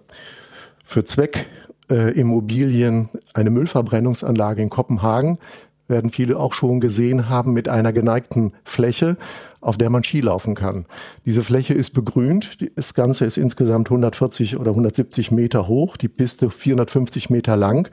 für 0.84 1.04
Zweckimmobilien 1.04 3.08
äh, 3.12 3.18
eine 3.34 3.50
Müllverbrennungsanlage 3.50 4.62
in 4.62 4.70
Kopenhagen 4.70 5.38
werden 5.90 6.10
viele 6.10 6.38
auch 6.38 6.54
schon 6.54 6.80
gesehen 6.80 7.28
haben, 7.28 7.52
mit 7.52 7.68
einer 7.68 7.92
geneigten 7.92 8.52
Fläche, 8.64 9.16
auf 9.60 9.76
der 9.76 9.90
man 9.90 10.02
Ski 10.02 10.20
laufen 10.20 10.54
kann. 10.54 10.86
Diese 11.26 11.42
Fläche 11.42 11.74
ist 11.74 11.90
begrünt. 11.90 12.58
Das 12.76 12.94
Ganze 12.94 13.26
ist 13.26 13.36
insgesamt 13.36 13.88
140 13.88 14.56
oder 14.56 14.70
170 14.70 15.30
Meter 15.30 15.68
hoch, 15.68 15.96
die 15.96 16.08
Piste 16.08 16.48
450 16.48 17.28
Meter 17.28 17.56
lang. 17.56 17.90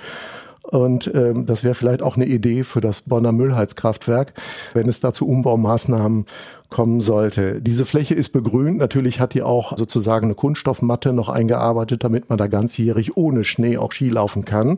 Und 0.67 1.09
ähm, 1.15 1.45
das 1.45 1.63
wäre 1.63 1.75
vielleicht 1.75 2.01
auch 2.01 2.17
eine 2.17 2.25
Idee 2.25 2.63
für 2.63 2.81
das 2.81 3.01
Bonner 3.01 3.31
Müllheizkraftwerk, 3.31 4.33
wenn 4.73 4.89
es 4.89 4.99
dazu 4.99 5.25
Umbaumaßnahmen 5.27 6.25
kommen 6.69 6.99
sollte. 6.99 7.61
Diese 7.61 7.85
Fläche 7.85 8.13
ist 8.13 8.29
begrünt. 8.29 8.77
Natürlich 8.77 9.21
hat 9.21 9.33
die 9.33 9.43
auch 9.43 9.77
sozusagen 9.77 10.25
eine 10.25 10.35
Kunststoffmatte 10.35 11.13
noch 11.13 11.29
eingearbeitet, 11.29 12.03
damit 12.03 12.27
man 12.27 12.37
da 12.37 12.47
ganzjährig 12.47 13.15
ohne 13.15 13.45
Schnee 13.45 13.77
auch 13.77 13.93
Ski 13.93 14.09
laufen 14.09 14.43
kann. 14.43 14.77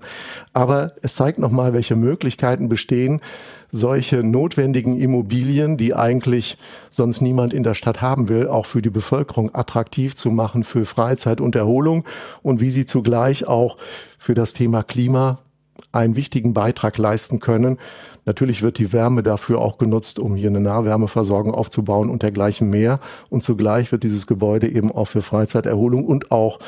Aber 0.53 0.93
es 1.01 1.15
zeigt 1.15 1.39
nochmal, 1.39 1.73
welche 1.73 1.95
Möglichkeiten 1.95 2.69
bestehen, 2.69 3.21
solche 3.71 4.23
notwendigen 4.23 4.99
Immobilien, 4.99 5.77
die 5.77 5.95
eigentlich 5.95 6.59
sonst 6.91 7.21
niemand 7.21 7.53
in 7.53 7.63
der 7.63 7.73
Stadt 7.73 8.01
haben 8.01 8.29
will, 8.29 8.47
auch 8.47 8.67
für 8.67 8.83
die 8.83 8.91
Bevölkerung 8.91 9.55
attraktiv 9.55 10.15
zu 10.15 10.29
machen 10.29 10.63
für 10.63 10.85
Freizeit 10.85 11.41
und 11.41 11.55
Erholung 11.55 12.05
und 12.43 12.61
wie 12.61 12.69
sie 12.69 12.85
zugleich 12.85 13.47
auch 13.47 13.77
für 14.19 14.35
das 14.35 14.53
Thema 14.53 14.83
Klima 14.83 15.39
einen 15.91 16.15
wichtigen 16.15 16.53
Beitrag 16.53 16.97
leisten 16.97 17.39
können. 17.39 17.77
Natürlich 18.25 18.61
wird 18.61 18.77
die 18.77 18.93
Wärme 18.93 19.23
dafür 19.23 19.59
auch 19.59 19.77
genutzt, 19.77 20.19
um 20.19 20.35
hier 20.35 20.49
eine 20.49 20.59
Nahwärmeversorgung 20.59 21.53
aufzubauen 21.53 22.09
und 22.09 22.21
dergleichen 22.21 22.69
mehr. 22.69 22.99
Und 23.29 23.43
zugleich 23.43 23.91
wird 23.91 24.03
dieses 24.03 24.27
Gebäude 24.27 24.67
eben 24.69 24.91
auch 24.91 25.05
für 25.05 25.21
Freizeiterholung 25.21 26.05
und 26.05 26.31
auch 26.31 26.59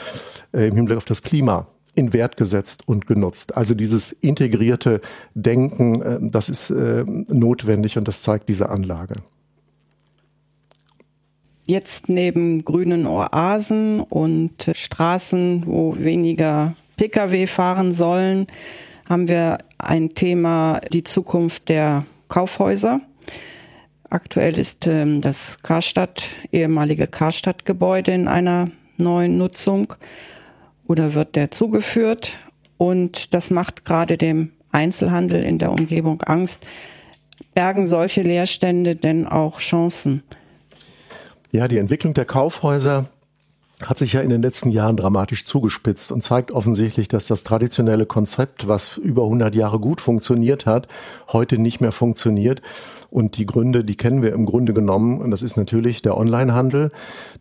äh, 0.53 0.67
im 0.67 0.75
Hinblick 0.75 0.97
auf 0.97 1.05
das 1.05 1.21
Klima 1.21 1.67
in 1.93 2.13
Wert 2.13 2.37
gesetzt 2.37 2.87
und 2.87 3.05
genutzt. 3.05 3.57
Also 3.57 3.75
dieses 3.75 4.11
integrierte 4.11 5.01
Denken, 5.35 6.01
äh, 6.01 6.19
das 6.21 6.49
ist 6.49 6.69
äh, 6.69 7.03
notwendig 7.05 7.97
und 7.97 8.07
das 8.07 8.23
zeigt 8.23 8.49
diese 8.49 8.69
Anlage. 8.69 9.15
Jetzt 11.67 12.09
neben 12.09 12.65
grünen 12.65 13.05
Oasen 13.05 13.99
und 13.99 14.71
Straßen, 14.73 15.63
wo 15.67 15.95
weniger 15.97 16.75
Pkw 16.97 17.47
fahren 17.47 17.93
sollen, 17.93 18.47
haben 19.07 19.27
wir 19.27 19.59
ein 19.77 20.15
Thema 20.15 20.81
die 20.91 21.03
Zukunft 21.03 21.69
der 21.69 22.05
Kaufhäuser. 22.27 23.01
Aktuell 24.09 24.59
ist 24.59 24.87
ähm, 24.87 25.21
das 25.21 25.63
Karstadt, 25.63 26.23
ehemalige 26.51 27.07
Karstadt-Gebäude 27.07 28.11
in 28.11 28.27
einer 28.27 28.71
neuen 28.97 29.37
Nutzung 29.37 29.93
oder 30.87 31.13
wird 31.13 31.35
der 31.35 31.51
zugeführt. 31.51 32.37
Und 32.77 33.33
das 33.33 33.51
macht 33.51 33.85
gerade 33.85 34.17
dem 34.17 34.51
Einzelhandel 34.71 35.43
in 35.43 35.59
der 35.59 35.71
Umgebung 35.71 36.21
Angst. 36.23 36.61
Bergen 37.53 37.87
solche 37.87 38.21
Leerstände 38.21 38.95
denn 38.95 39.27
auch 39.27 39.59
Chancen? 39.59 40.23
Ja, 41.51 41.67
die 41.67 41.77
Entwicklung 41.77 42.13
der 42.13 42.25
Kaufhäuser 42.25 43.09
hat 43.85 43.97
sich 43.97 44.13
ja 44.13 44.21
in 44.21 44.29
den 44.29 44.41
letzten 44.41 44.69
Jahren 44.69 44.97
dramatisch 44.97 45.45
zugespitzt 45.45 46.11
und 46.11 46.23
zeigt 46.23 46.51
offensichtlich, 46.51 47.07
dass 47.07 47.27
das 47.27 47.43
traditionelle 47.43 48.05
Konzept, 48.05 48.67
was 48.67 48.97
über 48.97 49.23
100 49.23 49.55
Jahre 49.55 49.79
gut 49.79 50.01
funktioniert 50.01 50.65
hat, 50.65 50.87
heute 51.31 51.57
nicht 51.57 51.81
mehr 51.81 51.91
funktioniert 51.91 52.61
und 53.11 53.37
die 53.37 53.45
Gründe, 53.45 53.83
die 53.83 53.95
kennen 53.95 54.23
wir 54.23 54.31
im 54.33 54.45
Grunde 54.45 54.73
genommen. 54.73 55.19
Und 55.19 55.31
das 55.31 55.41
ist 55.41 55.57
natürlich 55.57 56.01
der 56.01 56.17
Onlinehandel, 56.17 56.91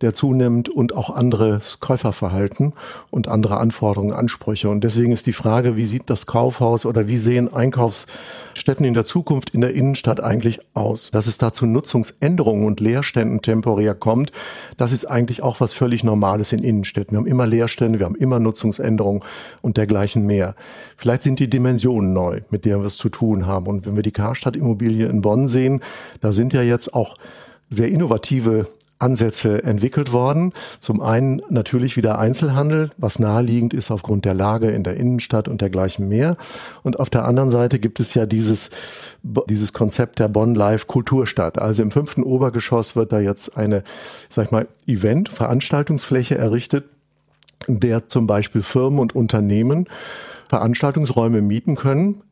der 0.01 0.13
zunimmt 0.15 0.69
und 0.69 0.95
auch 0.95 1.11
anderes 1.11 1.79
Käuferverhalten 1.79 2.73
und 3.11 3.29
andere 3.29 3.59
Anforderungen, 3.59 4.13
Ansprüche. 4.13 4.69
Und 4.69 4.83
deswegen 4.83 5.13
ist 5.13 5.27
die 5.27 5.33
Frage, 5.33 5.77
wie 5.77 5.85
sieht 5.85 6.11
das 6.11 6.27
Kaufhaus 6.27 6.85
oder 6.85 7.07
wie 7.07 7.17
sehen 7.17 7.53
Einkaufsstätten 7.53 8.85
in 8.85 8.95
der 8.95 9.05
Zukunft 9.05 9.51
in 9.51 9.61
der 9.61 9.73
Innenstadt 9.73 10.21
eigentlich 10.21 10.59
aus? 10.75 11.13
Dass 11.13 11.29
es 11.29 11.39
da 11.39 11.53
zu 11.53 11.67
Nutzungsänderungen 11.67 12.67
und 12.67 12.81
Leerständen 12.81 13.41
temporär 13.41 13.95
kommt, 13.95 14.33
das 14.77 14.91
ist 14.91 15.05
eigentlich 15.05 15.43
auch 15.43 15.61
was 15.61 15.73
völlig 15.73 16.03
Normales 16.03 16.53
in 16.53 16.65
Innenstädten. 16.65 17.13
Wir 17.13 17.19
haben 17.21 17.27
immer 17.27 17.47
Leerstände, 17.47 18.01
wir 18.01 18.07
haben 18.07 18.17
immer 18.17 18.41
Nutzungsänderungen 18.41 19.23
und 19.63 19.77
dergleichen 19.77 20.27
mehr. 20.27 20.57
Vielleicht 20.97 21.23
sind 21.23 21.39
die 21.39 21.49
Dimensionen 21.49 22.13
neu, 22.13 22.41
mit 22.51 22.65
denen 22.65 22.81
wir 22.81 22.87
es 22.89 22.97
zu 22.97 23.09
tun 23.09 23.47
haben. 23.47 23.69
Und 23.69 23.87
wenn 23.87 23.95
wir 23.95 24.03
die 24.03 24.11
Karstadt-Immobilie 24.11 25.07
in 25.07 25.23
Bonn 25.23 25.47
sehen, 25.47 25.60
sehen, 25.61 25.81
da 26.21 26.33
sind 26.33 26.53
ja 26.53 26.63
jetzt 26.63 26.95
auch 26.95 27.17
sehr 27.69 27.89
innovative 27.89 28.67
Ansätze 28.99 29.63
entwickelt 29.65 30.13
worden. 30.13 30.53
Zum 30.79 31.01
einen 31.01 31.41
natürlich 31.49 31.97
wieder 31.97 32.19
Einzelhandel, 32.19 32.91
was 32.99 33.19
naheliegend 33.19 33.73
ist 33.73 33.91
aufgrund 33.91 34.27
der 34.27 34.35
Lage 34.35 34.71
in 34.71 34.85
der 34.85 34.97
Innenstadt 34.97 35.49
und 35.49 35.63
dergleichen 35.63 36.09
mehr. 36.09 36.37
Und 36.83 37.01
auf 37.01 37.09
der 37.09 37.25
anderen 37.25 37.51
Seite 37.51 37.79
gibt 37.79 37.99
es 37.99 38.13
ja 38.15 38.27
dieses, 38.27 38.71
dieses 39.49 39.73
Konzept 39.73 40.19
der 40.19 40.29
Bonn 40.29 40.55
Live 40.55 40.87
Kulturstadt. 40.87 41.59
Also 41.59 41.83
im 41.83 41.91
fünften 41.91 42.23
Obergeschoss 42.23 42.95
wird 42.95 43.13
da 43.13 43.21
jetzt 43.21 43.57
eine, 43.57 43.85
sag 44.29 44.47
ich 44.47 44.51
mal, 44.51 44.69
Event, 44.87 45.31
Veranstaltungsfläche 45.31 46.37
errichtet, 46.37 46.85
der 47.69 48.09
zum 48.09 48.27
Beispiel 48.27 48.63
Firmen 48.63 48.99
und 48.99 49.15
Unternehmen 49.15 49.87
Veranstaltungsräume 50.51 51.43
mieten 51.43 51.77
können, 51.77 52.23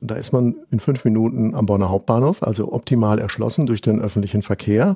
da 0.00 0.14
ist 0.14 0.32
man 0.32 0.56
in 0.70 0.80
fünf 0.80 1.04
Minuten 1.04 1.54
am 1.54 1.66
Bonner 1.66 1.90
Hauptbahnhof, 1.90 2.42
also 2.42 2.72
optimal 2.72 3.18
erschlossen 3.18 3.66
durch 3.66 3.80
den 3.80 4.00
öffentlichen 4.00 4.42
Verkehr. 4.42 4.94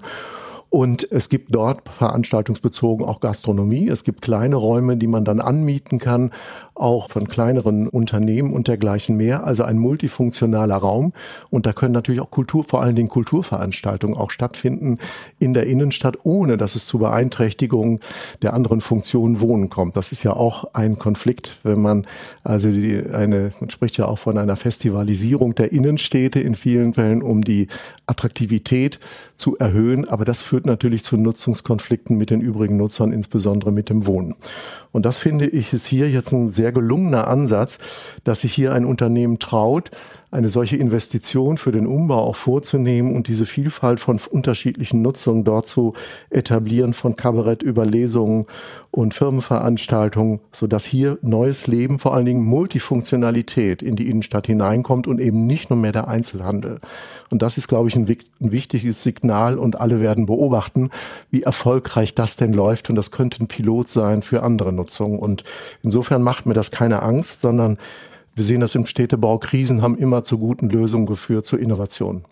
Und 0.70 1.06
es 1.12 1.28
gibt 1.28 1.54
dort 1.54 1.88
veranstaltungsbezogen 1.88 3.06
auch 3.06 3.20
Gastronomie. 3.20 3.88
Es 3.88 4.02
gibt 4.02 4.22
kleine 4.22 4.56
Räume, 4.56 4.96
die 4.96 5.06
man 5.06 5.24
dann 5.24 5.40
anmieten 5.40 6.00
kann, 6.00 6.32
auch 6.74 7.10
von 7.10 7.28
kleineren 7.28 7.88
Unternehmen 7.88 8.52
und 8.52 8.68
dergleichen 8.68 9.16
mehr. 9.16 9.44
Also 9.44 9.62
ein 9.62 9.78
multifunktionaler 9.78 10.76
Raum. 10.76 11.12
Und 11.50 11.66
da 11.66 11.72
können 11.72 11.92
natürlich 11.92 12.20
auch 12.20 12.30
Kultur, 12.30 12.64
vor 12.64 12.82
allen 12.82 12.96
Dingen 12.96 13.08
Kulturveranstaltungen 13.08 14.16
auch 14.16 14.30
stattfinden 14.30 14.98
in 15.38 15.54
der 15.54 15.66
Innenstadt, 15.66 16.18
ohne 16.24 16.56
dass 16.56 16.74
es 16.74 16.86
zu 16.86 16.98
Beeinträchtigungen 16.98 18.00
der 18.42 18.54
anderen 18.54 18.80
Funktionen 18.80 19.40
Wohnen 19.40 19.70
kommt. 19.70 19.96
Das 19.96 20.10
ist 20.12 20.22
ja 20.22 20.32
auch 20.32 20.64
ein 20.74 20.98
Konflikt, 20.98 21.58
wenn 21.62 21.80
man 21.80 22.06
also 22.42 22.70
die, 22.70 23.02
eine, 23.12 23.52
man 23.60 23.70
spricht 23.70 23.96
ja 23.96 24.06
auch 24.06 24.18
von 24.18 24.36
einer 24.36 24.56
Festivalisierung 24.56 25.54
der 25.54 25.72
Innenstädte 25.72 26.40
in 26.40 26.54
vielen 26.54 26.94
Fällen, 26.94 27.22
um 27.22 27.42
die 27.42 27.68
Attraktivität 28.06 28.98
zu 29.36 29.56
erhöhen. 29.58 30.08
Aber 30.08 30.24
das 30.24 30.42
führt 30.42 30.66
natürlich 30.66 31.04
zu 31.04 31.16
Nutzungskonflikten 31.16 32.16
mit 32.18 32.30
den 32.30 32.40
übrigen 32.40 32.76
Nutzern, 32.76 33.12
insbesondere 33.12 33.70
mit 33.70 33.90
dem 33.90 34.06
Wohnen. 34.06 34.34
Und 34.92 35.04
das 35.06 35.18
finde 35.18 35.46
ich 35.46 35.72
ist 35.72 35.86
hier 35.86 36.08
jetzt 36.08 36.32
ein 36.32 36.50
sehr 36.50 36.63
sehr 36.64 36.72
gelungener 36.72 37.28
Ansatz, 37.28 37.78
dass 38.24 38.40
sich 38.40 38.54
hier 38.54 38.72
ein 38.72 38.86
Unternehmen 38.86 39.38
traut, 39.38 39.90
eine 40.34 40.48
solche 40.48 40.76
Investition 40.76 41.58
für 41.58 41.70
den 41.70 41.86
Umbau 41.86 42.18
auch 42.18 42.34
vorzunehmen 42.34 43.14
und 43.14 43.28
diese 43.28 43.46
Vielfalt 43.46 44.00
von 44.00 44.18
unterschiedlichen 44.30 45.00
Nutzungen 45.00 45.44
dort 45.44 45.68
zu 45.68 45.94
etablieren, 46.28 46.92
von 46.92 47.14
Kabarett 47.14 47.62
über 47.62 47.86
Lesungen 47.86 48.46
und 48.90 49.14
Firmenveranstaltungen, 49.14 50.40
so 50.50 50.66
dass 50.66 50.84
hier 50.84 51.18
neues 51.22 51.68
Leben, 51.68 52.00
vor 52.00 52.14
allen 52.14 52.26
Dingen 52.26 52.44
Multifunktionalität 52.44 53.80
in 53.80 53.94
die 53.94 54.10
Innenstadt 54.10 54.48
hineinkommt 54.48 55.06
und 55.06 55.20
eben 55.20 55.46
nicht 55.46 55.70
nur 55.70 55.78
mehr 55.78 55.92
der 55.92 56.08
Einzelhandel. 56.08 56.80
Und 57.30 57.40
das 57.40 57.56
ist, 57.56 57.68
glaube 57.68 57.88
ich, 57.88 57.94
ein, 57.94 58.08
ein 58.08 58.52
wichtiges 58.52 59.04
Signal 59.04 59.56
und 59.56 59.80
alle 59.80 60.00
werden 60.00 60.26
beobachten, 60.26 60.90
wie 61.30 61.44
erfolgreich 61.44 62.12
das 62.16 62.36
denn 62.36 62.52
läuft 62.52 62.90
und 62.90 62.96
das 62.96 63.12
könnte 63.12 63.40
ein 63.40 63.46
Pilot 63.46 63.88
sein 63.88 64.22
für 64.22 64.42
andere 64.42 64.72
Nutzungen. 64.72 65.20
Und 65.20 65.44
insofern 65.84 66.22
macht 66.22 66.44
mir 66.44 66.54
das 66.54 66.72
keine 66.72 67.02
Angst, 67.02 67.40
sondern 67.40 67.78
wir 68.34 68.44
sehen 68.44 68.60
das 68.60 68.74
im 68.74 68.86
Städtebau. 68.86 69.38
Krisen 69.38 69.82
haben 69.82 69.96
immer 69.96 70.24
zu 70.24 70.38
guten 70.38 70.68
Lösungen 70.68 71.06
geführt, 71.06 71.46
zu 71.46 71.56
Innovationen. 71.56 72.24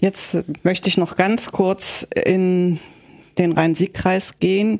Jetzt 0.00 0.42
möchte 0.62 0.88
ich 0.88 0.96
noch 0.96 1.16
ganz 1.16 1.52
kurz 1.52 2.06
in 2.14 2.80
den 3.36 3.52
Rhein-Sieg-Kreis 3.52 4.38
gehen, 4.38 4.78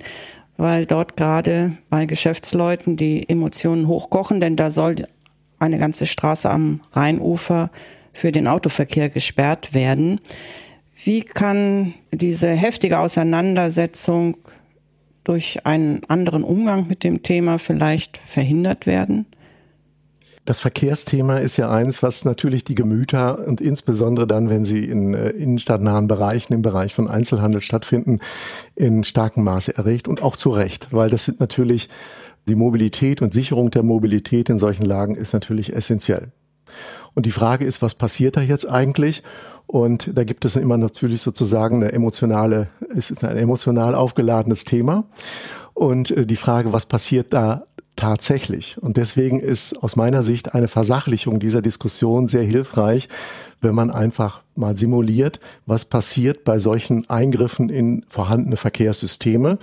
weil 0.57 0.87
dort 0.87 1.17
gerade 1.17 1.77
bei 1.91 2.07
Geschäftsleuten 2.07 2.97
die 2.97 3.29
Emotionen 3.29 3.87
hochkochen, 3.87 4.41
denn 4.41 4.57
da 4.57 4.71
soll 4.71 5.07
eine 5.59 5.79
ganze 5.79 6.07
Straße 6.07 6.49
am 6.49 6.81
Rheinufer 6.93 7.71
für 8.13 8.33
den 8.33 8.47
Autoverkehr 8.47 9.11
gesperrt 9.11 9.75
werden. 9.75 10.21
Wie 11.05 11.23
kann 11.23 11.95
diese 12.13 12.51
heftige 12.51 12.99
Auseinandersetzung 12.99 14.37
durch 15.25 15.67
einen 15.67 16.03
anderen 16.09 16.45
Umgang 16.45 16.87
mit 16.89 17.05
dem 17.05 17.23
Thema 17.23 17.59
vielleicht 17.59 18.19
verhindert 18.19 18.87
werden? 18.87 19.27
Das 20.47 20.61
Verkehrsthema 20.61 21.37
ist 21.37 21.59
ja 21.59 21.71
eins, 21.71 22.03
was 22.03 22.25
natürlich 22.25 22.65
die 22.65 22.75
Gemüter 22.75 23.47
und 23.47 23.61
insbesondere 23.61 24.27
dann, 24.27 24.49
wenn 24.49 24.65
sie 24.65 24.85
in 24.85 25.15
äh, 25.15 25.31
innenstadtnahen 25.31 26.07
Bereichen, 26.07 26.55
im 26.55 26.63
Bereich 26.63 26.95
von 26.95 27.09
Einzelhandel 27.09 27.61
stattfinden, 27.61 28.21
in 28.75 29.05
starkem 29.05 29.45
Maße 29.45 29.77
erregt 29.77 30.09
und 30.09 30.23
auch 30.23 30.37
zu 30.37 30.51
Recht, 30.51 30.93
weil 30.93 31.11
das 31.11 31.27
sind 31.27 31.41
natürlich 31.41 31.89
die 32.49 32.55
Mobilität 32.55 33.23
und 33.23 33.35
Sicherung 33.35 33.71
der 33.71 33.83
Mobilität 33.83 34.49
in 34.49 34.59
solchen 34.59 34.87
Lagen 34.87 35.15
ist 35.15 35.35
natürlich 35.35 35.75
essentiell. 35.75 36.33
Und 37.15 37.27
die 37.27 37.33
Frage 37.33 37.65
ist, 37.65 37.83
was 37.83 37.95
passiert 37.95 38.37
da 38.37 38.41
jetzt 38.41 38.69
eigentlich? 38.69 39.23
Und 39.67 40.17
da 40.17 40.25
gibt 40.25 40.45
es 40.45 40.57
immer 40.57 40.77
natürlich 40.77 41.23
sozusagen 41.23 41.77
eine 41.77 41.93
emotionale, 41.93 42.69
es 42.97 43.11
ist 43.11 43.23
ein 43.23 43.37
emotional 43.37 43.95
aufgeladenes 43.95 44.65
Thema. 44.65 45.05
Und 45.75 46.11
äh, 46.11 46.27
die 46.27 46.37
Frage, 46.37 46.73
was 46.73 46.87
passiert 46.87 47.33
da 47.33 47.67
tatsächlich. 48.01 48.79
Und 48.81 48.97
deswegen 48.97 49.41
ist 49.41 49.83
aus 49.83 49.95
meiner 49.95 50.23
Sicht 50.23 50.55
eine 50.55 50.69
Versachlichung 50.69 51.39
dieser 51.39 51.61
Diskussion 51.61 52.29
sehr 52.29 52.43
hilfreich, 52.43 53.09
wenn 53.61 53.75
man 53.75 53.91
einfach 53.91 54.43
mal 54.57 54.75
simuliert, 54.75 55.39
was 55.67 55.85
passiert 55.85 56.45
bei 56.45 56.59
solchen 56.59 57.09
Eingriffen 57.11 57.69
in 57.69 58.05
vorhandene 58.09 58.57
Verkehrssysteme 58.57 59.59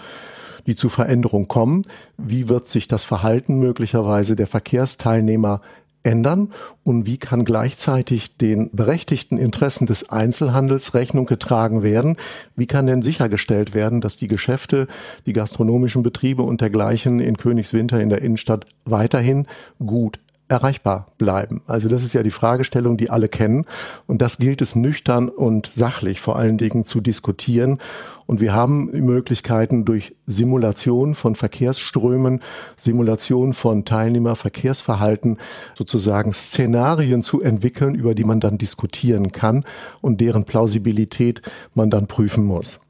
die 0.67 0.76
zu 0.76 0.89
Veränderung 0.89 1.47
kommen. 1.47 1.84
Wie 2.17 2.50
wird 2.50 2.67
sich 2.67 2.89
das 2.89 3.06
Verhalten 3.06 3.58
möglicherweise 3.58 4.36
der 4.36 4.47
Verkehrsteilnehmer 4.47 5.62
ändern 6.08 6.54
und 6.84 7.06
wie 7.06 7.17
kann 7.17 7.43
gleichzeitig 7.43 8.38
den 8.38 8.72
berechtigten 8.72 9.38
Interessen 9.38 9.86
des 9.86 10.10
Einzelhandels 10.10 10.93
Rechnung 10.93 11.26
getragen 11.26 11.84
werden? 11.84 12.15
Wie 12.56 12.65
kann 12.65 12.88
denn 12.88 13.02
sichergestellt 13.02 13.74
werden, 13.74 14.00
dass 14.00 14.15
die 14.15 14.30
Geschäfte, 14.30 14.88
die 15.26 15.34
gastronomischen 15.34 16.02
Betriebe 16.04 16.43
und 16.43 16.62
dergleichen 16.62 17.20
in 17.20 17.38
Königswinter 17.38 18.00
in 18.00 18.10
der 18.10 18.22
Innenstadt 18.22 18.65
weiterhin 18.86 19.48
gut 19.86 20.20
erreichbar 20.50 21.08
bleiben. 21.17 21.62
Also 21.67 21.89
das 21.89 22.04
ist 22.04 22.13
ja 22.13 22.24
die 22.24 22.32
Fragestellung, 22.32 22.98
die 22.98 23.10
alle 23.10 23.28
kennen. 23.28 23.65
Und 24.06 24.22
das 24.22 24.38
gilt 24.38 24.62
es 24.62 24.76
nüchtern 24.76 25.28
und 25.30 25.70
sachlich 25.74 26.22
vor 26.22 26.38
allen 26.38 26.58
Dingen 26.58 26.86
zu 26.86 27.02
diskutieren. 27.02 27.80
Und 28.28 28.42
wir 28.42 28.54
haben 28.54 28.92
Möglichkeiten 28.92 29.86
durch 29.86 30.16
Simulation 30.28 31.16
von 31.16 31.34
Verkehrsströmen, 31.34 32.42
Simulation 32.76 33.54
von 33.54 33.86
Teilnehmerverkehrsverhalten, 33.86 35.38
sozusagen 35.74 36.34
Szenarien 36.34 37.24
zu 37.24 37.42
entwickeln, 37.42 37.96
über 37.96 38.13
die 38.13 38.26
man 38.26 38.42
dann 38.42 38.58
diskutieren 38.58 39.32
kann 39.32 39.63
und 40.02 40.20
deren 40.20 40.44
Plausibilität 40.44 41.42
man 41.74 41.90
dann 41.90 42.08
prüfen 42.08 42.44
muss. 42.44 42.82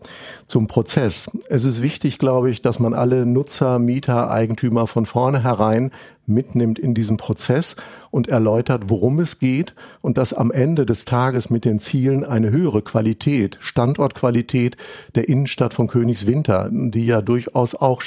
Zum 0.48 0.68
Prozess. 0.68 1.30
Es 1.50 1.66
ist 1.66 1.84
wichtig, 1.84 2.18
glaube 2.18 2.50
ich, 2.50 2.64
dass 2.64 2.80
man 2.80 2.96
alle 2.96 3.26
Nutzer, 3.26 3.78
Mieter, 3.78 4.32
Eigentümer 4.32 4.88
von 4.88 5.06
vornherein 5.06 5.92
mitnimmt 6.28 6.78
in 6.78 6.94
diesem 6.94 7.18
Prozess 7.18 7.76
und 8.12 8.28
erläutert, 8.28 8.84
worum 8.88 9.20
es 9.20 9.40
geht 9.40 9.74
und 10.02 10.18
dass 10.18 10.34
am 10.34 10.52
Ende 10.52 10.86
des 10.86 11.06
Tages 11.06 11.50
mit 11.50 11.66
den 11.66 11.80
Zielen 11.80 12.24
eine 12.24 12.52
höhere 12.52 12.82
Qualität, 12.82 13.58
Standortqualität 13.62 14.78
der 15.16 15.27
Innenstadt 15.28 15.74
von 15.74 15.88
Königswinter, 15.88 16.70
die 16.72 17.06
ja 17.06 17.22
durchaus 17.22 17.76
auch 17.76 18.02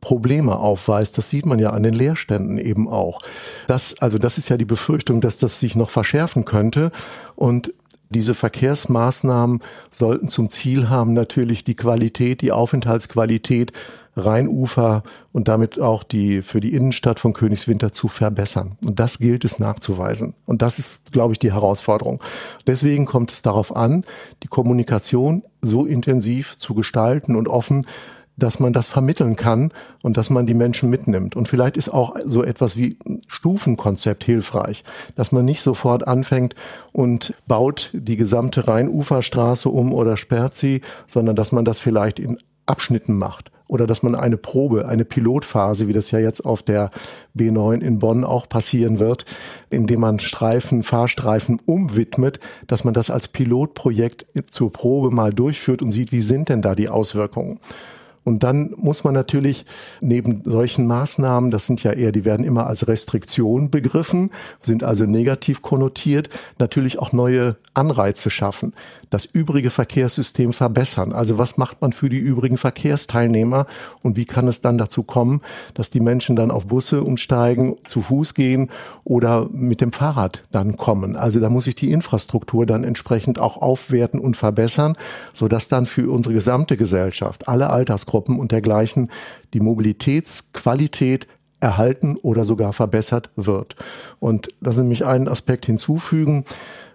Probleme 0.00 0.56
aufweist. 0.56 1.18
Das 1.18 1.30
sieht 1.30 1.46
man 1.46 1.58
ja 1.58 1.70
an 1.70 1.82
den 1.82 1.94
Leerständen 1.94 2.58
eben 2.58 2.88
auch. 2.88 3.20
Das, 3.66 4.00
also 4.00 4.18
das 4.18 4.38
ist 4.38 4.48
ja 4.48 4.56
die 4.56 4.64
Befürchtung, 4.64 5.20
dass 5.20 5.38
das 5.38 5.60
sich 5.60 5.74
noch 5.74 5.90
verschärfen 5.90 6.44
könnte. 6.44 6.90
Und 7.34 7.72
diese 8.10 8.34
Verkehrsmaßnahmen 8.34 9.62
sollten 9.90 10.28
zum 10.28 10.50
Ziel 10.50 10.88
haben, 10.88 11.12
natürlich 11.12 11.64
die 11.64 11.76
Qualität, 11.76 12.40
die 12.40 12.52
Aufenthaltsqualität 12.52 13.72
Rheinufer 14.18 15.02
und 15.32 15.48
damit 15.48 15.78
auch 15.78 16.02
die 16.02 16.42
für 16.42 16.60
die 16.60 16.74
Innenstadt 16.74 17.20
von 17.20 17.32
Königswinter 17.32 17.92
zu 17.92 18.08
verbessern. 18.08 18.76
Und 18.84 18.98
das 18.98 19.18
gilt 19.18 19.44
es 19.44 19.58
nachzuweisen. 19.58 20.34
Und 20.44 20.62
das 20.62 20.78
ist, 20.78 21.12
glaube 21.12 21.32
ich, 21.32 21.38
die 21.38 21.52
Herausforderung. 21.52 22.22
Deswegen 22.66 23.06
kommt 23.06 23.32
es 23.32 23.42
darauf 23.42 23.74
an, 23.74 24.04
die 24.42 24.48
Kommunikation 24.48 25.44
so 25.62 25.86
intensiv 25.86 26.58
zu 26.58 26.74
gestalten 26.74 27.36
und 27.36 27.48
offen, 27.48 27.86
dass 28.38 28.60
man 28.60 28.72
das 28.72 28.86
vermitteln 28.86 29.36
kann 29.36 29.72
und 30.02 30.16
dass 30.16 30.30
man 30.30 30.46
die 30.46 30.54
Menschen 30.54 30.88
mitnimmt. 30.88 31.36
Und 31.36 31.48
vielleicht 31.48 31.76
ist 31.76 31.88
auch 31.88 32.16
so 32.24 32.42
etwas 32.42 32.76
wie 32.76 32.98
Stufenkonzept 33.26 34.24
hilfreich, 34.24 34.84
dass 35.16 35.32
man 35.32 35.44
nicht 35.44 35.62
sofort 35.62 36.06
anfängt 36.06 36.54
und 36.92 37.34
baut 37.46 37.90
die 37.92 38.16
gesamte 38.16 38.68
Rheinuferstraße 38.68 39.68
um 39.68 39.92
oder 39.92 40.16
sperrt 40.16 40.56
sie, 40.56 40.80
sondern 41.06 41.36
dass 41.36 41.52
man 41.52 41.64
das 41.64 41.80
vielleicht 41.80 42.18
in 42.18 42.38
Abschnitten 42.66 43.16
macht 43.16 43.50
oder 43.68 43.86
dass 43.86 44.02
man 44.02 44.14
eine 44.14 44.36
Probe, 44.36 44.88
eine 44.88 45.04
Pilotphase, 45.04 45.88
wie 45.88 45.92
das 45.92 46.10
ja 46.10 46.18
jetzt 46.18 46.44
auf 46.44 46.62
der 46.62 46.90
B9 47.36 47.80
in 47.80 47.98
Bonn 47.98 48.24
auch 48.24 48.48
passieren 48.48 48.98
wird, 48.98 49.26
indem 49.70 50.00
man 50.00 50.18
Streifen, 50.18 50.82
Fahrstreifen 50.82 51.60
umwidmet, 51.64 52.40
dass 52.66 52.84
man 52.84 52.94
das 52.94 53.10
als 53.10 53.28
Pilotprojekt 53.28 54.26
zur 54.50 54.72
Probe 54.72 55.10
mal 55.10 55.32
durchführt 55.32 55.82
und 55.82 55.92
sieht, 55.92 56.12
wie 56.12 56.22
sind 56.22 56.48
denn 56.48 56.62
da 56.62 56.74
die 56.74 56.88
Auswirkungen. 56.88 57.60
Und 58.24 58.42
dann 58.42 58.74
muss 58.76 59.04
man 59.04 59.14
natürlich 59.14 59.64
neben 60.00 60.42
solchen 60.44 60.86
Maßnahmen, 60.86 61.50
das 61.50 61.66
sind 61.66 61.82
ja 61.82 61.92
eher, 61.92 62.12
die 62.12 62.24
werden 62.24 62.44
immer 62.44 62.66
als 62.66 62.88
Restriktion 62.88 63.70
begriffen, 63.70 64.30
sind 64.62 64.84
also 64.84 65.04
negativ 65.04 65.62
konnotiert, 65.62 66.28
natürlich 66.58 66.98
auch 66.98 67.12
neue 67.12 67.56
Anreize 67.74 68.30
schaffen, 68.30 68.74
das 69.10 69.24
übrige 69.24 69.70
Verkehrssystem 69.70 70.52
verbessern. 70.52 71.12
Also 71.12 71.38
was 71.38 71.56
macht 71.56 71.80
man 71.80 71.92
für 71.92 72.08
die 72.08 72.18
übrigen 72.18 72.58
Verkehrsteilnehmer 72.58 73.66
und 74.02 74.16
wie 74.16 74.26
kann 74.26 74.48
es 74.48 74.60
dann 74.60 74.78
dazu 74.78 75.02
kommen, 75.02 75.40
dass 75.74 75.90
die 75.90 76.00
Menschen 76.00 76.36
dann 76.36 76.50
auf 76.50 76.66
Busse 76.66 77.02
umsteigen, 77.02 77.76
zu 77.86 78.02
Fuß 78.02 78.34
gehen 78.34 78.70
oder 79.04 79.48
mit 79.50 79.80
dem 79.80 79.92
Fahrrad 79.92 80.44
dann 80.50 80.76
kommen. 80.76 81.16
Also 81.16 81.40
da 81.40 81.48
muss 81.50 81.66
ich 81.66 81.74
die 81.74 81.92
Infrastruktur 81.92 82.66
dann 82.66 82.84
entsprechend 82.84 83.38
auch 83.38 83.56
aufwerten 83.56 84.20
und 84.20 84.36
verbessern, 84.36 84.96
sodass 85.32 85.68
dann 85.68 85.86
für 85.86 86.10
unsere 86.10 86.34
gesamte 86.34 86.76
Gesellschaft, 86.76 87.48
alle 87.48 87.70
Altersgruppen, 87.70 88.17
Berufsgruppen 88.18 88.38
und 88.38 88.52
dergleichen 88.52 89.10
die 89.54 89.60
Mobilitätsqualität 89.60 91.26
erhalten 91.60 92.16
oder 92.22 92.44
sogar 92.44 92.72
verbessert 92.72 93.30
wird. 93.36 93.76
Und 94.20 94.48
lassen 94.60 94.84
Sie 94.84 94.88
mich 94.88 95.04
einen 95.04 95.28
Aspekt 95.28 95.66
hinzufügen. 95.66 96.44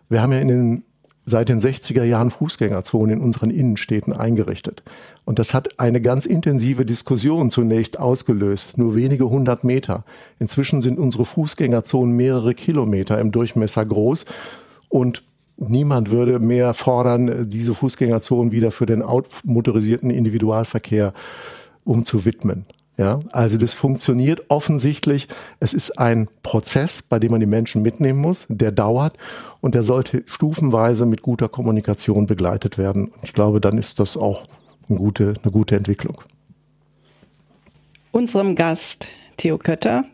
Wir 0.09 0.21
haben 0.21 0.31
ja 0.31 0.39
in 0.39 0.47
den, 0.47 0.83
seit 1.25 1.49
den 1.49 1.59
60er 1.59 2.03
Jahren 2.03 2.31
Fußgängerzonen 2.31 3.17
in 3.17 3.23
unseren 3.23 3.49
Innenstädten 3.49 4.13
eingerichtet. 4.13 4.83
Und 5.25 5.39
das 5.39 5.53
hat 5.53 5.79
eine 5.79 6.01
ganz 6.01 6.25
intensive 6.25 6.86
Diskussion 6.86 7.49
zunächst 7.49 7.99
ausgelöst, 7.99 8.77
nur 8.77 8.95
wenige 8.95 9.29
hundert 9.29 9.63
Meter. 9.63 10.05
Inzwischen 10.39 10.81
sind 10.81 10.97
unsere 10.97 11.25
Fußgängerzonen 11.25 12.15
mehrere 12.15 12.53
Kilometer 12.53 13.19
im 13.19 13.31
Durchmesser 13.31 13.86
groß 13.86 14.25
und 14.89 15.23
Niemand 15.57 16.11
würde 16.11 16.39
mehr 16.39 16.73
fordern, 16.73 17.49
diese 17.49 17.73
Fußgängerzonen 17.73 18.51
wieder 18.51 18.71
für 18.71 18.85
den 18.85 19.03
motorisierten 19.43 20.09
Individualverkehr 20.09 21.13
umzuwidmen. 21.83 22.65
Ja, 22.95 23.21
also 23.31 23.57
das 23.57 23.73
funktioniert 23.73 24.43
offensichtlich. 24.49 25.27
Es 25.59 25.73
ist 25.73 25.97
ein 25.97 26.27
Prozess, 26.43 27.01
bei 27.01 27.17
dem 27.17 27.31
man 27.31 27.39
die 27.39 27.47
Menschen 27.47 27.81
mitnehmen 27.81 28.19
muss, 28.19 28.45
der 28.49 28.71
dauert 28.71 29.17
und 29.61 29.73
der 29.73 29.81
sollte 29.81 30.23
stufenweise 30.27 31.07
mit 31.07 31.23
guter 31.23 31.49
Kommunikation 31.49 32.27
begleitet 32.27 32.77
werden. 32.77 33.11
Ich 33.23 33.33
glaube, 33.33 33.59
dann 33.59 33.79
ist 33.79 33.99
das 33.99 34.15
auch 34.15 34.45
eine 34.89 34.99
gute, 34.99 35.33
eine 35.41 35.51
gute 35.51 35.75
Entwicklung. 35.75 36.21
Unserem 38.11 38.53
Gast, 38.53 39.07
Theo 39.37 39.57
Kötter, 39.57 40.05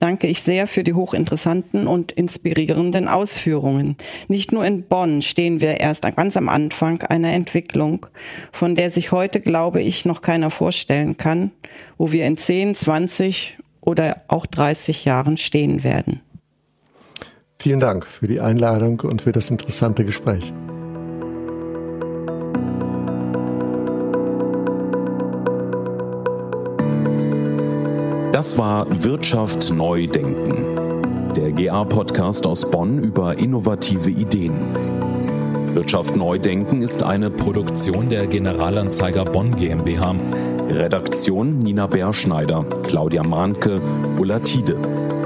danke 0.00 0.26
ich 0.26 0.42
sehr 0.42 0.66
für 0.66 0.84
die 0.84 0.94
hochinteressanten 0.94 1.86
und 1.86 2.12
inspirierenden 2.12 3.08
Ausführungen. 3.08 3.96
Nicht 4.28 4.52
nur 4.52 4.64
in 4.64 4.82
Bonn 4.82 5.22
stehen 5.22 5.60
wir 5.60 5.80
erst 5.80 6.04
ganz 6.16 6.36
am 6.36 6.48
Anfang 6.48 7.02
einer 7.02 7.32
Entwicklung, 7.32 8.06
von 8.52 8.74
der 8.74 8.90
sich 8.90 9.12
heute, 9.12 9.40
glaube 9.40 9.82
ich, 9.82 10.04
noch 10.04 10.22
keiner 10.22 10.50
vorstellen 10.50 11.16
kann, 11.16 11.50
wo 11.96 12.12
wir 12.12 12.26
in 12.26 12.36
10, 12.36 12.74
20 12.74 13.58
oder 13.80 14.22
auch 14.28 14.46
30 14.46 15.04
Jahren 15.04 15.36
stehen 15.36 15.82
werden. 15.82 16.20
Vielen 17.58 17.80
Dank 17.80 18.06
für 18.06 18.28
die 18.28 18.40
Einladung 18.40 19.00
und 19.00 19.22
für 19.22 19.32
das 19.32 19.50
interessante 19.50 20.04
Gespräch. 20.04 20.52
Das 28.38 28.56
war 28.56 28.86
Wirtschaft 29.02 29.72
neu 29.72 30.06
denken. 30.06 30.76
Der 31.34 31.50
GA-Podcast 31.50 32.46
aus 32.46 32.70
Bonn 32.70 33.02
über 33.02 33.36
innovative 33.36 34.10
Ideen. 34.10 34.54
Wirtschaft 35.74 36.14
neu 36.14 36.38
denken 36.38 36.80
ist 36.80 37.02
eine 37.02 37.30
Produktion 37.30 38.08
der 38.08 38.28
Generalanzeiger 38.28 39.24
Bonn 39.24 39.50
GmbH. 39.50 40.14
Redaktion 40.70 41.58
Nina 41.58 41.88
Bärschneider, 41.88 42.64
Claudia 42.84 43.24
Mahnke, 43.24 43.80
Ulla 44.20 44.38
Tiede. 44.38 44.76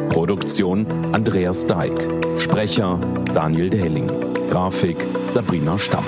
Produktion 0.09 0.87
Andreas 1.13 1.67
Deik. 1.67 1.93
Sprecher 2.39 2.99
Daniel 3.35 3.69
Dehling. 3.69 4.07
Grafik 4.49 4.97
Sabrina 5.31 5.77
Stamp. 5.77 6.07